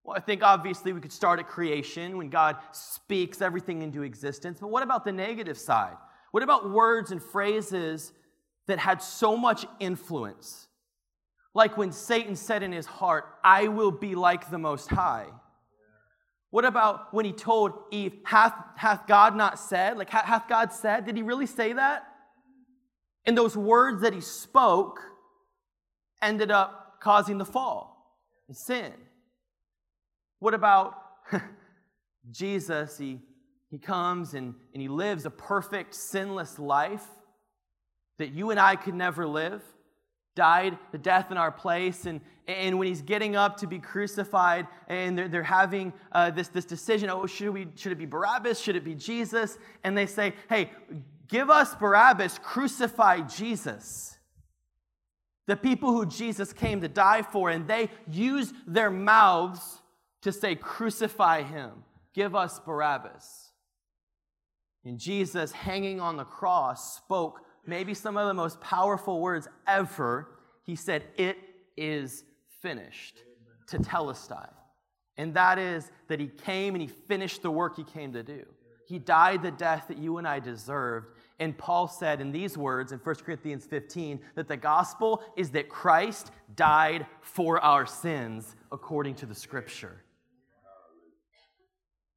Well, 0.03 0.17
I 0.17 0.19
think 0.19 0.43
obviously 0.43 0.91
we 0.91 0.99
could 0.99 1.13
start 1.13 1.39
at 1.39 1.47
creation 1.47 2.17
when 2.17 2.29
God 2.29 2.57
speaks 2.71 3.41
everything 3.41 3.81
into 3.81 4.03
existence. 4.03 4.59
But 4.59 4.67
what 4.67 4.83
about 4.83 5.05
the 5.05 5.13
negative 5.13 5.57
side? 5.57 5.95
What 6.33 6.41
about 6.41 6.71
words 6.71 7.11
and 7.11 7.21
phrases 7.21 8.11
that 8.65 8.79
had 8.79 9.03
so 9.03 9.37
much 9.37 9.67
influence? 9.79 10.67
Like 11.53 11.77
when 11.77 11.91
Satan 11.91 12.35
said 12.35 12.63
in 12.63 12.71
his 12.71 12.87
heart, 12.87 13.25
I 13.43 13.67
will 13.67 13.91
be 13.91 14.15
like 14.15 14.49
the 14.49 14.57
Most 14.57 14.89
High. 14.89 15.27
What 16.49 16.65
about 16.65 17.13
when 17.13 17.23
he 17.23 17.33
told 17.33 17.73
Eve, 17.91 18.13
Hath, 18.23 18.55
hath 18.75 19.05
God 19.05 19.35
not 19.35 19.59
said? 19.59 19.95
Like, 19.95 20.09
hath 20.09 20.47
God 20.47 20.73
said? 20.73 21.05
Did 21.05 21.17
he 21.17 21.21
really 21.21 21.45
say 21.45 21.73
that? 21.73 22.07
And 23.25 23.37
those 23.37 23.55
words 23.55 24.01
that 24.01 24.15
he 24.15 24.21
spoke 24.21 25.01
ended 26.19 26.49
up 26.49 26.97
causing 26.99 27.37
the 27.37 27.45
fall 27.45 28.17
and 28.47 28.57
sin. 28.57 28.91
What 30.39 30.55
about 30.55 30.95
Jesus? 32.31 32.97
He, 32.97 33.19
he 33.73 33.79
comes 33.79 34.35
and, 34.35 34.53
and 34.73 34.81
he 34.83 34.87
lives 34.87 35.25
a 35.25 35.31
perfect, 35.31 35.95
sinless 35.95 36.59
life 36.59 37.07
that 38.19 38.31
you 38.31 38.51
and 38.51 38.59
I 38.59 38.75
could 38.75 38.93
never 38.93 39.25
live 39.25 39.63
died 40.35 40.77
the 40.91 40.99
death 40.99 41.31
in 41.31 41.37
our 41.37 41.51
place. 41.51 42.05
And, 42.05 42.21
and 42.47 42.77
when 42.77 42.87
he's 42.87 43.01
getting 43.01 43.35
up 43.35 43.57
to 43.57 43.67
be 43.67 43.79
crucified, 43.79 44.67
and 44.89 45.17
they're, 45.17 45.27
they're 45.27 45.41
having 45.41 45.91
uh, 46.11 46.29
this, 46.29 46.49
this 46.49 46.65
decision 46.65 47.09
oh, 47.09 47.25
should, 47.25 47.49
we, 47.49 47.65
should 47.73 47.91
it 47.91 47.97
be 47.97 48.05
Barabbas? 48.05 48.59
Should 48.59 48.75
it 48.75 48.83
be 48.83 48.93
Jesus? 48.93 49.57
And 49.83 49.97
they 49.97 50.05
say, 50.05 50.33
hey, 50.49 50.69
give 51.27 51.49
us 51.49 51.73
Barabbas, 51.73 52.39
crucify 52.43 53.21
Jesus. 53.21 54.19
The 55.47 55.57
people 55.57 55.93
who 55.93 56.05
Jesus 56.05 56.53
came 56.53 56.81
to 56.81 56.87
die 56.87 57.23
for, 57.23 57.49
and 57.49 57.67
they 57.67 57.89
use 58.07 58.53
their 58.67 58.91
mouths 58.91 59.81
to 60.21 60.31
say, 60.31 60.53
crucify 60.53 61.41
him, 61.41 61.71
give 62.13 62.35
us 62.35 62.59
Barabbas. 62.59 63.49
And 64.85 64.99
Jesus, 64.99 65.51
hanging 65.51 65.99
on 65.99 66.17
the 66.17 66.25
cross, 66.25 66.97
spoke 66.97 67.41
maybe 67.65 67.93
some 67.93 68.17
of 68.17 68.27
the 68.27 68.33
most 68.33 68.59
powerful 68.59 69.21
words 69.21 69.47
ever. 69.67 70.29
He 70.63 70.75
said, 70.75 71.03
It 71.17 71.37
is 71.77 72.23
finished, 72.61 73.23
tetelestai. 73.67 74.49
And 75.17 75.33
that 75.35 75.59
is 75.59 75.91
that 76.07 76.19
he 76.19 76.27
came 76.27 76.75
and 76.75 76.81
he 76.81 76.87
finished 76.87 77.43
the 77.43 77.51
work 77.51 77.75
he 77.77 77.83
came 77.83 78.13
to 78.13 78.23
do. 78.23 78.45
He 78.85 78.99
died 78.99 79.41
the 79.41 79.51
death 79.51 79.85
that 79.87 79.97
you 79.97 80.17
and 80.17 80.27
I 80.27 80.39
deserved. 80.39 81.07
And 81.39 81.57
Paul 81.57 81.87
said 81.87 82.19
in 82.19 82.31
these 82.31 82.57
words 82.57 82.91
in 82.91 82.99
1 82.99 83.15
Corinthians 83.15 83.65
15 83.65 84.19
that 84.35 84.47
the 84.47 84.57
gospel 84.57 85.23
is 85.37 85.51
that 85.51 85.69
Christ 85.69 86.31
died 86.55 87.05
for 87.21 87.59
our 87.61 87.85
sins 87.85 88.55
according 88.71 89.15
to 89.15 89.25
the 89.25 89.35
scripture. 89.35 90.03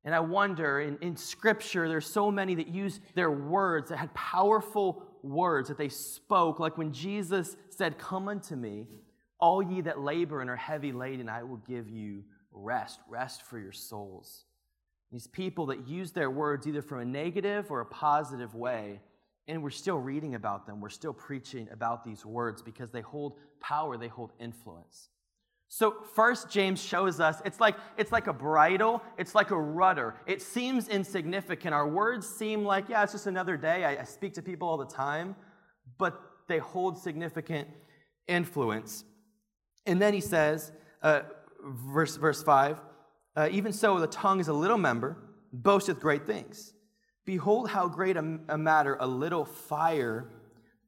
And 0.07 0.15
I 0.15 0.21
wonder, 0.21 0.81
in, 0.81 0.97
in 1.01 1.17
scripture, 1.17 1.89
there's 1.89 2.07
so 2.07 2.31
many 2.31 2.55
that 2.55 2.69
use 2.69 3.01
their 3.17 3.33
words 3.33 3.91
that 3.91 3.97
had 3.97 4.15
powerful 4.15 5.03
words 5.25 5.69
that 5.69 5.79
they 5.79 5.89
spoke, 5.89 6.61
like 6.61 6.79
when 6.79 6.93
Jesus 6.93 7.57
said, 7.71 7.99
Come 7.99 8.29
unto 8.29 8.55
me, 8.55 8.87
all 9.41 9.61
ye 9.61 9.81
that 9.81 9.99
labor 9.99 10.41
and 10.41 10.49
are 10.49 10.55
heavy 10.55 10.93
laden, 10.93 11.29
I 11.29 11.43
will 11.43 11.57
give 11.57 11.91
you 11.91 12.23
rest, 12.53 13.01
rest 13.09 13.43
for 13.43 13.59
your 13.59 13.73
souls. 13.73 14.45
These 15.11 15.27
people 15.27 15.67
that 15.67 15.89
use 15.89 16.13
their 16.13 16.31
words 16.31 16.69
either 16.69 16.83
from 16.83 17.01
a 17.01 17.05
negative 17.05 17.73
or 17.73 17.81
a 17.81 17.87
positive 17.87 18.55
way, 18.55 19.01
and 19.49 19.61
we're 19.61 19.71
still 19.71 19.99
reading 19.99 20.37
about 20.37 20.69
them, 20.69 20.81
we're 20.81 20.89
still 20.89 21.15
preaching 21.15 21.67
about 21.73 22.05
these 22.05 22.25
words 22.25 22.63
because 22.63 22.93
they 22.93 23.01
hold 23.01 23.39
power, 23.61 23.97
they 23.97 24.09
hold 24.09 24.33
influence. 24.39 25.09
So 25.69 25.97
first 26.15 26.49
James 26.49 26.81
shows 26.83 27.19
us 27.21 27.43
it's 27.45 27.61
like 27.61 27.77
it's 27.99 28.13
like 28.13 28.29
a 28.29 28.33
bridle, 28.33 29.03
it's 29.19 29.35
like 29.35 29.51
a 29.51 29.61
rudder. 29.61 30.15
It 30.27 30.41
seems 30.41 30.89
insignificant. 30.89 31.75
Our 31.75 31.89
words 31.89 32.29
seem 32.29 32.65
like, 32.65 32.89
yeah, 32.89 33.03
it's 33.03 33.13
just 33.13 33.27
another 33.27 33.57
day. 33.57 33.85
I, 33.85 34.01
I 34.01 34.05
speak 34.05 34.35
to 34.35 34.43
people 34.43 34.69
all 34.69 34.77
the 34.77 34.87
time, 34.87 35.35
but 35.99 36.21
they 36.49 36.59
hold 36.59 36.99
significant 36.99 37.69
influence. 38.29 39.05
And 39.87 40.01
then 40.01 40.15
he 40.15 40.21
says, 40.21 40.73
uh, 41.03 41.23
verse, 41.65 42.17
verse 42.17 42.43
5, 42.43 42.81
uh, 43.37 43.49
even 43.51 43.73
so, 43.73 44.01
the 44.01 44.07
tongue 44.07 44.41
is 44.41 44.49
a 44.49 44.53
little 44.53 44.79
member, 44.79 45.17
boasteth 45.53 46.01
great 46.01 46.27
things. 46.27 46.73
Behold, 47.25 47.69
how 47.69 47.89
great 47.89 48.17
a, 48.17 48.39
a 48.49 48.59
matter 48.59 48.97
a 49.01 49.07
little 49.07 49.45
fire 49.45 50.29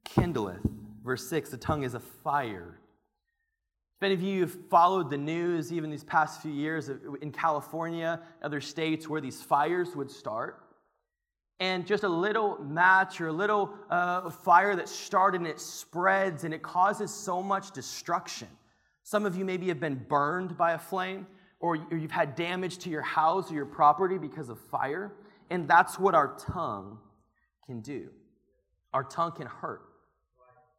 kindleth 0.05 0.61
Verse 1.03 1.27
6 1.29 1.49
the 1.49 1.57
tongue 1.57 1.83
is 1.83 1.93
a 1.93 1.99
fire. 1.99 2.78
If 3.99 4.03
any 4.03 4.13
of 4.13 4.21
you 4.21 4.39
have 4.41 4.55
followed 4.69 5.09
the 5.09 5.17
news, 5.17 5.73
even 5.73 5.89
these 5.89 6.05
past 6.05 6.41
few 6.41 6.53
years 6.53 6.89
in 7.21 7.33
California, 7.33 8.21
other 8.41 8.61
states 8.61 9.09
where 9.09 9.19
these 9.19 9.41
fires 9.41 9.93
would 9.93 10.09
start, 10.09 10.63
and 11.59 11.85
just 11.85 12.05
a 12.05 12.07
little 12.07 12.57
match 12.63 13.19
or 13.19 13.27
a 13.27 13.33
little 13.33 13.73
uh, 13.89 14.29
fire 14.29 14.73
that 14.77 14.87
started 14.87 15.41
and 15.41 15.49
it 15.49 15.59
spreads 15.59 16.45
and 16.45 16.53
it 16.53 16.61
causes 16.61 17.13
so 17.13 17.43
much 17.43 17.71
destruction. 17.71 18.47
Some 19.03 19.25
of 19.25 19.35
you 19.35 19.43
maybe 19.43 19.67
have 19.67 19.81
been 19.81 20.01
burned 20.07 20.57
by 20.57 20.71
a 20.71 20.79
flame, 20.79 21.27
or 21.59 21.75
you've 21.75 22.09
had 22.09 22.35
damage 22.35 22.77
to 22.77 22.89
your 22.89 23.01
house 23.01 23.51
or 23.51 23.55
your 23.55 23.65
property 23.65 24.17
because 24.17 24.47
of 24.47 24.61
fire. 24.61 25.11
And 25.49 25.67
that's 25.67 25.99
what 25.99 26.15
our 26.15 26.37
tongue 26.37 26.99
can 27.65 27.81
do. 27.81 28.11
Our 28.93 29.03
tongue 29.03 29.33
can 29.33 29.47
hurt, 29.47 29.81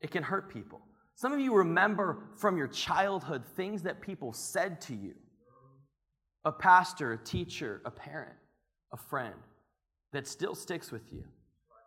it 0.00 0.10
can 0.10 0.22
hurt 0.22 0.50
people. 0.50 0.80
Some 1.20 1.34
of 1.34 1.40
you 1.40 1.54
remember 1.54 2.16
from 2.34 2.56
your 2.56 2.68
childhood 2.68 3.44
things 3.54 3.82
that 3.82 4.00
people 4.00 4.32
said 4.32 4.80
to 4.82 4.94
you 4.94 5.12
a 6.46 6.50
pastor, 6.50 7.12
a 7.12 7.18
teacher, 7.18 7.82
a 7.84 7.90
parent, 7.90 8.38
a 8.90 8.96
friend 8.96 9.34
that 10.14 10.26
still 10.26 10.54
sticks 10.54 10.90
with 10.90 11.12
you. 11.12 11.22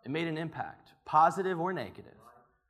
It 0.05 0.11
made 0.11 0.27
an 0.27 0.37
impact, 0.37 0.89
positive 1.05 1.59
or 1.59 1.73
negative. 1.73 2.13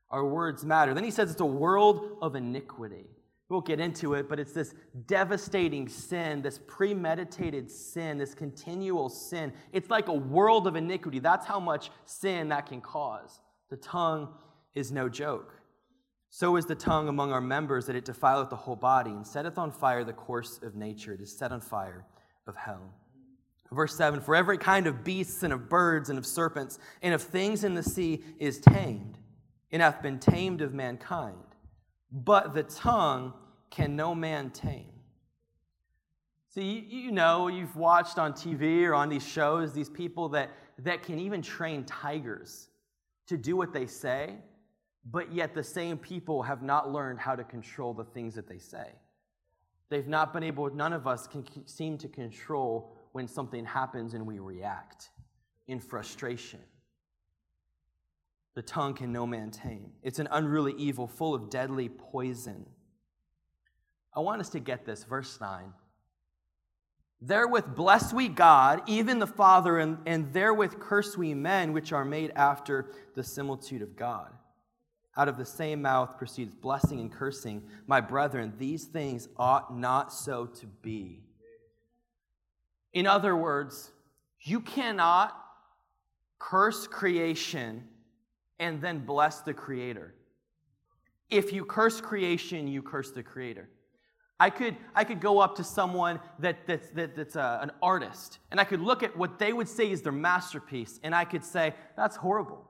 Our 0.09 0.25
words 0.25 0.63
matter. 0.63 0.93
Then 0.93 1.03
he 1.03 1.11
says 1.11 1.31
it's 1.31 1.41
a 1.41 1.45
world 1.45 2.17
of 2.21 2.37
iniquity. 2.37 3.07
We 3.49 3.53
won't 3.55 3.67
get 3.67 3.81
into 3.81 4.13
it, 4.13 4.29
but 4.29 4.39
it's 4.39 4.53
this 4.53 4.73
devastating 5.05 5.89
sin, 5.89 6.41
this 6.41 6.61
premeditated 6.65 7.69
sin, 7.69 8.17
this 8.17 8.33
continual 8.33 9.09
sin. 9.09 9.51
It's 9.73 9.89
like 9.89 10.07
a 10.07 10.13
world 10.13 10.65
of 10.67 10.77
iniquity. 10.77 11.19
That's 11.19 11.45
how 11.45 11.59
much 11.59 11.91
sin 12.05 12.47
that 12.49 12.67
can 12.67 12.79
cause. 12.79 13.41
The 13.69 13.75
tongue 13.75 14.29
is 14.75 14.93
no 14.93 15.09
joke. 15.09 15.59
So 16.35 16.55
is 16.55 16.65
the 16.65 16.73
tongue 16.73 17.09
among 17.09 17.31
our 17.31 17.39
members 17.39 17.85
that 17.85 17.95
it 17.95 18.05
defileth 18.05 18.49
the 18.49 18.55
whole 18.55 18.75
body 18.75 19.11
and 19.11 19.25
setteth 19.25 19.59
on 19.59 19.71
fire 19.71 20.03
the 20.03 20.13
course 20.13 20.59
of 20.63 20.73
nature. 20.73 21.13
It 21.13 21.21
is 21.21 21.31
set 21.31 21.51
on 21.51 21.61
fire 21.61 22.07
of 22.47 22.55
hell. 22.55 22.91
Verse 23.71 23.95
7 23.95 24.19
For 24.19 24.35
every 24.35 24.57
kind 24.57 24.87
of 24.87 25.03
beasts 25.03 25.43
and 25.43 25.53
of 25.53 25.69
birds 25.69 26.09
and 26.09 26.17
of 26.17 26.25
serpents 26.25 26.79
and 27.03 27.13
of 27.13 27.21
things 27.21 27.63
in 27.63 27.75
the 27.75 27.83
sea 27.83 28.23
is 28.39 28.57
tamed 28.57 29.19
and 29.71 29.79
hath 29.79 30.01
been 30.01 30.17
tamed 30.17 30.61
of 30.61 30.73
mankind. 30.73 31.37
But 32.11 32.55
the 32.55 32.63
tongue 32.63 33.35
can 33.69 33.95
no 33.95 34.15
man 34.15 34.49
tame. 34.49 34.89
See, 36.49 36.83
you 36.89 37.11
know, 37.11 37.47
you've 37.47 37.75
watched 37.75 38.17
on 38.17 38.33
TV 38.33 38.85
or 38.85 38.95
on 38.95 39.07
these 39.07 39.25
shows 39.25 39.71
these 39.71 39.87
people 39.87 40.29
that, 40.29 40.49
that 40.79 41.03
can 41.03 41.19
even 41.19 41.43
train 41.43 41.83
tigers 41.83 42.69
to 43.27 43.37
do 43.37 43.55
what 43.55 43.71
they 43.71 43.85
say, 43.85 44.37
but 45.09 45.33
yet 45.33 45.53
the 45.53 45.63
same 45.63 45.97
people 45.97 46.43
have 46.43 46.61
not 46.61 46.91
learned 46.91 47.19
how 47.19 47.35
to 47.35 47.43
control 47.43 47.93
the 47.93 48.05
things 48.05 48.35
that 48.35 48.47
they 48.47 48.57
say. 48.57 48.91
They've 49.89 50.07
not 50.07 50.33
been 50.33 50.43
able, 50.43 50.73
none 50.73 50.93
of 50.93 51.07
us 51.07 51.27
can 51.27 51.45
seem 51.67 51.97
to 51.99 52.07
control 52.07 52.95
when 53.11 53.27
something 53.27 53.65
happens 53.65 54.13
and 54.13 54.25
we 54.25 54.39
react 54.39 55.09
in 55.67 55.79
frustration. 55.79 56.59
The 58.55 58.61
tongue 58.61 58.93
can 58.93 59.11
no 59.11 59.25
man 59.25 59.51
tame. 59.51 59.91
It's 60.03 60.19
an 60.19 60.27
unruly 60.31 60.73
evil 60.77 61.07
full 61.07 61.33
of 61.33 61.49
deadly 61.49 61.89
poison. 61.89 62.65
I 64.15 64.19
want 64.19 64.41
us 64.41 64.49
to 64.49 64.59
get 64.59 64.85
this, 64.85 65.03
verse 65.03 65.39
9. 65.41 65.73
Therewith 67.21 67.75
bless 67.75 68.13
we 68.13 68.27
God, 68.27 68.81
even 68.85 69.19
the 69.19 69.27
Father, 69.27 69.79
and, 69.79 69.97
and 70.05 70.31
therewith 70.33 70.79
curse 70.79 71.17
we 71.17 71.33
men 71.33 71.71
which 71.73 71.93
are 71.93 72.05
made 72.05 72.31
after 72.35 72.91
the 73.15 73.23
similitude 73.23 73.81
of 73.81 73.95
God. 73.95 74.31
Out 75.15 75.27
of 75.27 75.37
the 75.37 75.45
same 75.45 75.81
mouth 75.81 76.17
proceeds 76.17 76.55
blessing 76.55 76.99
and 76.99 77.11
cursing. 77.11 77.63
My 77.85 78.01
brethren, 78.01 78.53
these 78.57 78.85
things 78.85 79.27
ought 79.37 79.77
not 79.77 80.11
so 80.11 80.47
to 80.47 80.65
be. 80.81 81.21
In 82.93 83.05
other 83.05 83.35
words, 83.35 83.91
you 84.41 84.59
cannot 84.59 85.39
curse 86.39 86.87
creation 86.87 87.83
and 88.59 88.81
then 88.81 88.99
bless 88.99 89.41
the 89.41 89.53
Creator. 89.53 90.13
If 91.29 91.53
you 91.53 91.65
curse 91.65 92.01
creation, 92.01 92.67
you 92.67 92.81
curse 92.81 93.11
the 93.11 93.23
Creator. 93.23 93.69
I 94.39 94.49
could, 94.49 94.75
I 94.95 95.03
could 95.03 95.21
go 95.21 95.39
up 95.39 95.55
to 95.57 95.63
someone 95.63 96.19
that, 96.39 96.67
that's, 96.67 96.89
that, 96.89 97.15
that's 97.15 97.35
a, 97.35 97.41
uh, 97.41 97.59
an 97.61 97.71
artist, 97.81 98.39
and 98.51 98.59
I 98.59 98.63
could 98.63 98.81
look 98.81 99.03
at 99.03 99.15
what 99.15 99.39
they 99.39 99.53
would 99.53 99.69
say 99.69 99.89
is 99.89 100.01
their 100.01 100.11
masterpiece, 100.11 100.99
and 101.03 101.15
I 101.15 101.23
could 101.23 101.45
say, 101.45 101.73
That's 101.95 102.15
horrible. 102.15 102.69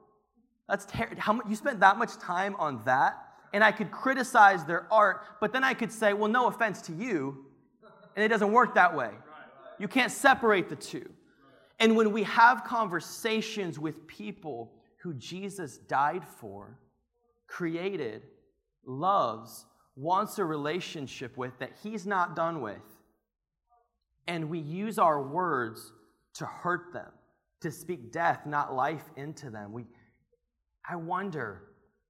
That's 0.68 0.86
terrible. 0.86 1.22
How 1.22 1.34
much, 1.34 1.48
you 1.50 1.56
spent 1.56 1.80
that 1.82 1.98
much 1.98 2.18
time 2.18 2.56
on 2.58 2.82
that? 2.86 3.18
And 3.54 3.64
I 3.64 3.72
could 3.72 3.92
criticize 3.92 4.66
their 4.66 4.88
art, 4.92 5.22
but 5.40 5.54
then 5.54 5.64
I 5.64 5.74
could 5.74 5.92
say, 5.92 6.14
Well, 6.14 6.30
no 6.30 6.48
offense 6.48 6.82
to 6.84 6.94
you, 6.94 7.46
and 8.16 8.24
it 8.24 8.30
doesn't 8.30 8.52
work 8.52 8.76
that 8.76 8.96
way. 8.96 9.12
You 9.80 9.88
can't 9.88 10.12
separate 10.12 10.70
the 10.70 10.76
two. 10.76 11.10
And 11.80 11.96
when 11.96 12.12
we 12.12 12.24
have 12.24 12.64
conversations 12.64 13.78
with 13.78 14.08
people 14.08 14.72
who 15.02 15.14
Jesus 15.16 15.78
died 15.78 16.24
for, 16.26 16.80
created, 17.48 18.24
loves, 18.86 19.66
wants 19.96 20.40
a 20.40 20.46
relationship 20.46 21.38
with 21.38 21.58
that 21.60 21.72
he's 21.84 22.06
not 22.06 22.36
done 22.36 22.62
with, 22.62 22.78
and 24.28 24.50
we 24.50 24.60
use 24.60 24.98
our 24.98 25.22
words 25.22 25.92
to 26.36 26.46
hurt 26.46 26.94
them, 26.94 27.12
to 27.62 27.72
speak 27.72 28.12
death, 28.12 28.46
not 28.46 28.74
life, 28.74 29.04
into 29.18 29.50
them, 29.50 29.74
we, 29.74 29.86
I 30.88 30.96
wonder. 30.96 31.64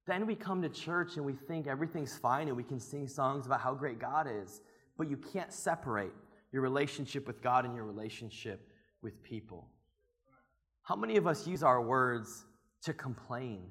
Then 0.06 0.26
we 0.26 0.34
come 0.34 0.60
to 0.62 0.68
church 0.68 1.16
and 1.16 1.24
we 1.24 1.32
think 1.32 1.66
everything's 1.66 2.16
fine 2.16 2.48
and 2.48 2.56
we 2.56 2.62
can 2.62 2.78
sing 2.78 3.08
songs 3.08 3.46
about 3.46 3.60
how 3.60 3.74
great 3.74 3.98
God 3.98 4.28
is, 4.30 4.60
but 4.98 5.08
you 5.08 5.16
can't 5.16 5.52
separate 5.52 6.12
your 6.52 6.62
relationship 6.62 7.26
with 7.26 7.42
God 7.42 7.64
and 7.64 7.74
your 7.74 7.84
relationship 7.84 8.68
with 9.02 9.22
people. 9.22 9.68
How 10.82 10.96
many 10.96 11.16
of 11.16 11.26
us 11.26 11.46
use 11.46 11.62
our 11.62 11.80
words 11.80 12.44
to 12.82 12.92
complain? 12.92 13.62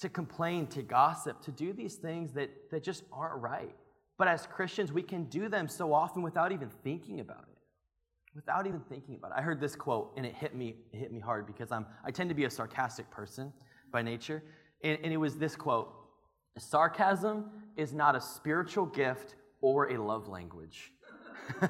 To 0.00 0.08
complain, 0.08 0.66
to 0.68 0.82
gossip, 0.82 1.40
to 1.42 1.52
do 1.52 1.72
these 1.72 1.94
things 1.94 2.32
that, 2.32 2.50
that 2.72 2.82
just 2.82 3.04
aren't 3.12 3.40
right. 3.40 3.74
But 4.18 4.26
as 4.26 4.46
Christians, 4.46 4.92
we 4.92 5.02
can 5.02 5.24
do 5.24 5.48
them 5.48 5.68
so 5.68 5.92
often 5.92 6.22
without 6.22 6.50
even 6.50 6.70
thinking 6.82 7.20
about 7.20 7.44
it. 7.48 7.58
Without 8.34 8.66
even 8.66 8.80
thinking 8.88 9.14
about 9.14 9.30
it. 9.30 9.34
I 9.38 9.42
heard 9.42 9.60
this 9.60 9.76
quote 9.76 10.12
and 10.16 10.26
it 10.26 10.34
hit 10.34 10.56
me, 10.56 10.74
it 10.92 10.96
hit 10.96 11.12
me 11.12 11.20
hard 11.20 11.46
because 11.46 11.70
I'm, 11.70 11.86
I 12.04 12.10
tend 12.10 12.30
to 12.30 12.34
be 12.34 12.44
a 12.44 12.50
sarcastic 12.50 13.08
person 13.10 13.52
by 13.92 14.02
nature. 14.02 14.42
And, 14.82 14.98
and 15.02 15.12
it 15.12 15.18
was 15.18 15.36
this 15.36 15.54
quote 15.54 15.92
Sarcasm 16.58 17.44
is 17.76 17.92
not 17.92 18.16
a 18.16 18.20
spiritual 18.20 18.86
gift 18.86 19.36
or 19.60 19.90
a 19.90 20.02
love 20.02 20.28
language. 20.28 20.92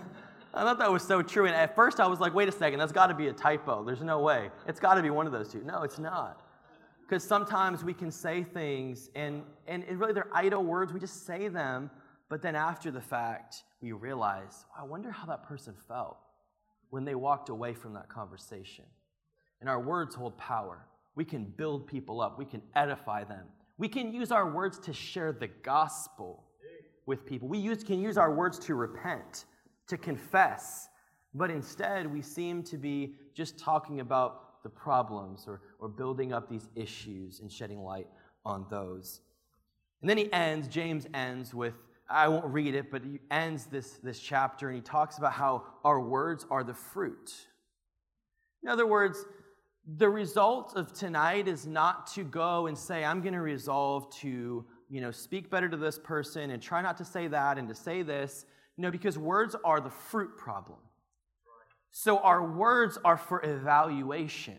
I 0.54 0.64
thought 0.64 0.78
that 0.78 0.92
was 0.92 1.02
so 1.02 1.22
true. 1.22 1.46
And 1.46 1.54
at 1.54 1.74
first 1.74 2.00
I 2.00 2.06
was 2.06 2.20
like, 2.20 2.34
wait 2.34 2.48
a 2.48 2.52
second, 2.52 2.78
that's 2.78 2.92
got 2.92 3.06
to 3.06 3.14
be 3.14 3.28
a 3.28 3.32
typo. 3.32 3.84
There's 3.84 4.02
no 4.02 4.20
way. 4.20 4.50
It's 4.66 4.80
got 4.80 4.94
to 4.94 5.02
be 5.02 5.10
one 5.10 5.26
of 5.26 5.32
those 5.32 5.50
two. 5.50 5.62
No, 5.62 5.82
it's 5.82 5.98
not. 5.98 6.42
Because 7.02 7.24
sometimes 7.24 7.84
we 7.84 7.94
can 7.94 8.10
say 8.10 8.42
things 8.42 9.10
and, 9.14 9.42
and 9.66 9.84
really 9.98 10.12
they're 10.12 10.28
idle 10.32 10.64
words. 10.64 10.92
We 10.92 11.00
just 11.00 11.26
say 11.26 11.48
them, 11.48 11.90
but 12.28 12.42
then 12.42 12.54
after 12.54 12.90
the 12.90 13.00
fact, 13.00 13.64
we 13.80 13.92
realize, 13.92 14.64
I 14.78 14.84
wonder 14.84 15.10
how 15.10 15.26
that 15.26 15.42
person 15.42 15.74
felt 15.88 16.18
when 16.90 17.04
they 17.04 17.14
walked 17.14 17.48
away 17.48 17.74
from 17.74 17.94
that 17.94 18.08
conversation. 18.08 18.84
And 19.60 19.68
our 19.68 19.80
words 19.80 20.14
hold 20.14 20.36
power. 20.38 20.86
We 21.14 21.24
can 21.24 21.44
build 21.44 21.86
people 21.86 22.20
up, 22.20 22.38
we 22.38 22.44
can 22.44 22.62
edify 22.74 23.24
them. 23.24 23.46
We 23.78 23.88
can 23.88 24.12
use 24.12 24.30
our 24.30 24.50
words 24.50 24.78
to 24.80 24.92
share 24.92 25.32
the 25.32 25.48
gospel 25.48 26.44
with 27.06 27.26
people. 27.26 27.48
We 27.48 27.58
use, 27.58 27.82
can 27.82 28.00
use 28.00 28.16
our 28.16 28.32
words 28.32 28.58
to 28.60 28.74
repent 28.74 29.46
to 29.88 29.96
confess, 29.96 30.88
but 31.34 31.50
instead 31.50 32.06
we 32.10 32.22
seem 32.22 32.62
to 32.62 32.78
be 32.78 33.16
just 33.34 33.58
talking 33.58 34.00
about 34.00 34.62
the 34.62 34.68
problems 34.68 35.44
or, 35.46 35.60
or 35.80 35.88
building 35.88 36.32
up 36.32 36.48
these 36.48 36.68
issues 36.76 37.40
and 37.40 37.50
shedding 37.50 37.80
light 37.80 38.06
on 38.44 38.66
those. 38.70 39.20
And 40.00 40.08
then 40.08 40.16
he 40.16 40.32
ends, 40.32 40.68
James 40.68 41.06
ends 41.14 41.52
with, 41.54 41.74
I 42.08 42.28
won't 42.28 42.46
read 42.46 42.74
it, 42.74 42.90
but 42.90 43.02
he 43.02 43.20
ends 43.30 43.66
this, 43.66 43.98
this 44.02 44.18
chapter 44.20 44.68
and 44.68 44.76
he 44.76 44.82
talks 44.82 45.18
about 45.18 45.32
how 45.32 45.64
our 45.84 46.00
words 46.00 46.46
are 46.50 46.62
the 46.62 46.74
fruit. 46.74 47.32
In 48.62 48.68
other 48.68 48.86
words, 48.86 49.24
the 49.86 50.08
result 50.08 50.76
of 50.76 50.92
tonight 50.92 51.48
is 51.48 51.66
not 51.66 52.06
to 52.14 52.22
go 52.22 52.66
and 52.66 52.78
say, 52.78 53.04
I'm 53.04 53.20
going 53.20 53.34
to 53.34 53.40
resolve 53.40 54.14
to, 54.16 54.64
you 54.88 55.00
know, 55.00 55.10
speak 55.10 55.50
better 55.50 55.68
to 55.68 55.76
this 55.76 55.98
person 55.98 56.50
and 56.50 56.62
try 56.62 56.82
not 56.82 56.96
to 56.98 57.04
say 57.04 57.26
that 57.28 57.58
and 57.58 57.68
to 57.68 57.74
say 57.74 58.02
this. 58.02 58.44
No, 58.76 58.90
because 58.90 59.18
words 59.18 59.56
are 59.64 59.80
the 59.80 59.90
fruit 59.90 60.36
problem. 60.38 60.78
So 61.90 62.18
our 62.18 62.50
words 62.50 62.98
are 63.04 63.18
for 63.18 63.44
evaluation, 63.44 64.58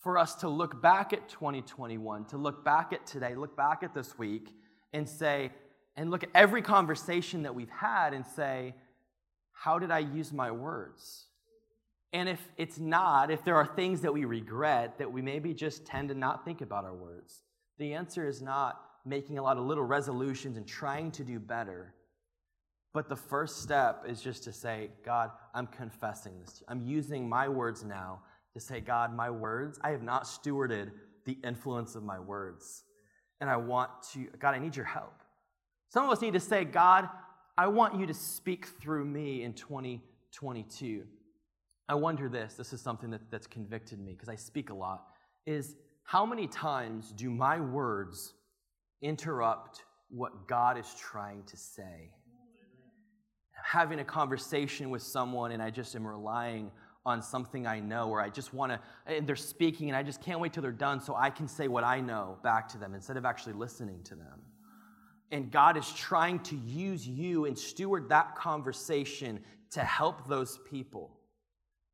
for 0.00 0.18
us 0.18 0.34
to 0.36 0.48
look 0.48 0.82
back 0.82 1.12
at 1.12 1.28
2021, 1.28 2.26
to 2.26 2.36
look 2.36 2.64
back 2.64 2.92
at 2.92 3.06
today, 3.06 3.34
look 3.34 3.56
back 3.56 3.82
at 3.82 3.94
this 3.94 4.18
week, 4.18 4.54
and 4.92 5.08
say, 5.08 5.50
and 5.96 6.10
look 6.10 6.24
at 6.24 6.30
every 6.34 6.62
conversation 6.62 7.44
that 7.44 7.54
we've 7.54 7.70
had 7.70 8.12
and 8.12 8.26
say, 8.26 8.74
how 9.52 9.78
did 9.78 9.90
I 9.90 10.00
use 10.00 10.32
my 10.32 10.50
words? 10.50 11.26
And 12.12 12.28
if 12.28 12.40
it's 12.58 12.78
not, 12.78 13.30
if 13.30 13.44
there 13.44 13.56
are 13.56 13.66
things 13.66 14.02
that 14.02 14.12
we 14.12 14.24
regret, 14.24 14.98
that 14.98 15.10
we 15.10 15.22
maybe 15.22 15.54
just 15.54 15.86
tend 15.86 16.10
to 16.10 16.14
not 16.14 16.44
think 16.44 16.60
about 16.60 16.84
our 16.84 16.94
words, 16.94 17.42
the 17.78 17.94
answer 17.94 18.28
is 18.28 18.42
not 18.42 18.80
making 19.04 19.38
a 19.38 19.42
lot 19.42 19.56
of 19.56 19.64
little 19.64 19.84
resolutions 19.84 20.56
and 20.56 20.66
trying 20.66 21.10
to 21.12 21.24
do 21.24 21.40
better. 21.40 21.94
But 22.92 23.08
the 23.08 23.16
first 23.16 23.62
step 23.62 24.04
is 24.06 24.20
just 24.20 24.44
to 24.44 24.52
say, 24.52 24.90
God, 25.04 25.30
I'm 25.54 25.66
confessing 25.66 26.38
this. 26.40 26.62
I'm 26.68 26.82
using 26.82 27.28
my 27.28 27.48
words 27.48 27.82
now 27.82 28.20
to 28.52 28.60
say, 28.60 28.80
God, 28.80 29.14
my 29.14 29.30
words, 29.30 29.78
I 29.82 29.90
have 29.90 30.02
not 30.02 30.24
stewarded 30.24 30.90
the 31.24 31.38
influence 31.42 31.94
of 31.94 32.02
my 32.02 32.20
words. 32.20 32.84
And 33.40 33.48
I 33.48 33.56
want 33.56 33.90
to, 34.12 34.26
God, 34.38 34.54
I 34.54 34.58
need 34.58 34.76
your 34.76 34.84
help. 34.84 35.22
Some 35.88 36.04
of 36.04 36.10
us 36.10 36.20
need 36.20 36.34
to 36.34 36.40
say, 36.40 36.64
God, 36.64 37.08
I 37.56 37.66
want 37.66 37.98
you 37.98 38.06
to 38.06 38.14
speak 38.14 38.66
through 38.66 39.06
me 39.06 39.42
in 39.42 39.54
2022. 39.54 41.04
I 41.92 41.94
wonder 41.94 42.26
this, 42.26 42.54
this 42.54 42.72
is 42.72 42.80
something 42.80 43.10
that, 43.10 43.20
that's 43.30 43.46
convicted 43.46 44.00
me 44.00 44.12
because 44.12 44.30
I 44.30 44.34
speak 44.34 44.70
a 44.70 44.74
lot, 44.74 45.08
is 45.44 45.76
how 46.04 46.24
many 46.24 46.46
times 46.46 47.12
do 47.14 47.30
my 47.30 47.60
words 47.60 48.32
interrupt 49.02 49.82
what 50.08 50.48
God 50.48 50.78
is 50.78 50.86
trying 50.98 51.42
to 51.44 51.56
say? 51.58 52.10
I'm 53.58 53.62
having 53.62 54.00
a 54.00 54.04
conversation 54.04 54.88
with 54.88 55.02
someone 55.02 55.52
and 55.52 55.62
I 55.62 55.68
just 55.68 55.94
am 55.94 56.06
relying 56.06 56.70
on 57.04 57.20
something 57.20 57.66
I 57.66 57.80
know, 57.80 58.08
or 58.08 58.22
I 58.22 58.30
just 58.30 58.54
want 58.54 58.72
to, 58.72 58.80
and 59.06 59.26
they're 59.26 59.36
speaking 59.36 59.90
and 59.90 59.96
I 59.96 60.02
just 60.02 60.22
can't 60.22 60.40
wait 60.40 60.54
till 60.54 60.62
they're 60.62 60.72
done 60.72 60.98
so 60.98 61.14
I 61.14 61.28
can 61.28 61.46
say 61.46 61.68
what 61.68 61.84
I 61.84 62.00
know 62.00 62.38
back 62.42 62.70
to 62.70 62.78
them 62.78 62.94
instead 62.94 63.18
of 63.18 63.26
actually 63.26 63.52
listening 63.52 64.02
to 64.04 64.14
them. 64.14 64.40
And 65.30 65.50
God 65.50 65.76
is 65.76 65.92
trying 65.92 66.38
to 66.44 66.56
use 66.56 67.06
you 67.06 67.44
and 67.44 67.58
steward 67.58 68.08
that 68.08 68.34
conversation 68.34 69.40
to 69.72 69.80
help 69.80 70.26
those 70.26 70.58
people. 70.70 71.18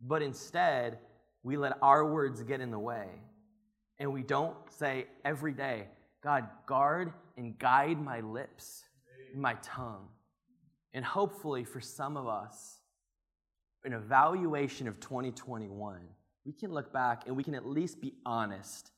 But 0.00 0.22
instead, 0.22 0.98
we 1.42 1.56
let 1.56 1.78
our 1.82 2.04
words 2.04 2.42
get 2.42 2.60
in 2.60 2.70
the 2.70 2.78
way. 2.78 3.06
And 3.98 4.12
we 4.12 4.22
don't 4.22 4.56
say 4.78 5.06
every 5.24 5.52
day, 5.52 5.88
God, 6.22 6.48
guard 6.66 7.12
and 7.36 7.58
guide 7.58 8.00
my 8.00 8.20
lips, 8.20 8.84
my 9.34 9.54
tongue. 9.62 10.08
And 10.94 11.04
hopefully, 11.04 11.64
for 11.64 11.80
some 11.80 12.16
of 12.16 12.26
us, 12.26 12.78
an 13.84 13.92
evaluation 13.92 14.88
of 14.88 15.00
2021, 15.00 16.00
we 16.44 16.52
can 16.52 16.72
look 16.72 16.92
back 16.92 17.24
and 17.26 17.36
we 17.36 17.42
can 17.42 17.54
at 17.54 17.66
least 17.66 18.00
be 18.00 18.14
honest 18.24 18.90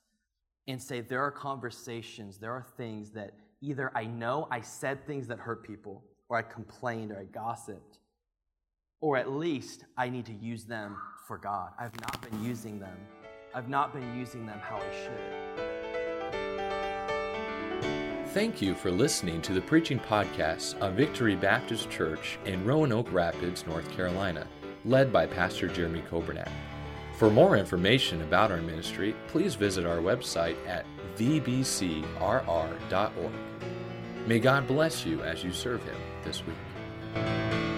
and 0.68 0.80
say 0.80 1.00
there 1.00 1.22
are 1.22 1.30
conversations, 1.30 2.38
there 2.38 2.52
are 2.52 2.66
things 2.76 3.10
that 3.10 3.32
either 3.60 3.90
I 3.94 4.04
know 4.04 4.48
I 4.50 4.60
said 4.60 5.06
things 5.06 5.26
that 5.28 5.38
hurt 5.38 5.62
people, 5.64 6.04
or 6.28 6.36
I 6.36 6.42
complained, 6.42 7.10
or 7.12 7.18
I 7.18 7.24
gossiped, 7.24 7.98
or 9.00 9.16
at 9.16 9.30
least 9.30 9.84
I 9.96 10.08
need 10.08 10.26
to 10.26 10.34
use 10.34 10.64
them 10.64 10.96
for 11.26 11.38
God. 11.38 11.70
I've 11.78 11.98
not 12.00 12.20
been 12.28 12.44
using 12.44 12.78
them. 12.78 12.96
I've 13.54 13.68
not 13.68 13.92
been 13.92 14.18
using 14.18 14.46
them 14.46 14.58
how 14.58 14.76
I 14.76 14.90
should. 15.02 15.80
Thank 18.28 18.62
you 18.62 18.74
for 18.74 18.92
listening 18.92 19.42
to 19.42 19.52
the 19.52 19.60
preaching 19.60 19.98
podcast 19.98 20.78
of 20.78 20.94
Victory 20.94 21.34
Baptist 21.34 21.90
Church 21.90 22.38
in 22.44 22.64
Roanoke 22.64 23.12
Rapids, 23.12 23.66
North 23.66 23.90
Carolina, 23.90 24.46
led 24.84 25.12
by 25.12 25.26
Pastor 25.26 25.66
Jeremy 25.66 26.04
Kobernat. 26.08 26.48
For 27.16 27.28
more 27.28 27.56
information 27.56 28.22
about 28.22 28.52
our 28.52 28.62
ministry, 28.62 29.16
please 29.26 29.56
visit 29.56 29.84
our 29.84 29.98
website 29.98 30.56
at 30.66 30.86
vbcrr.org. 31.16 32.04
May 34.26 34.38
God 34.38 34.66
bless 34.68 35.04
you 35.04 35.22
as 35.22 35.42
you 35.42 35.52
serve 35.52 35.82
Him 35.82 35.96
this 36.22 36.42
week. 36.46 37.69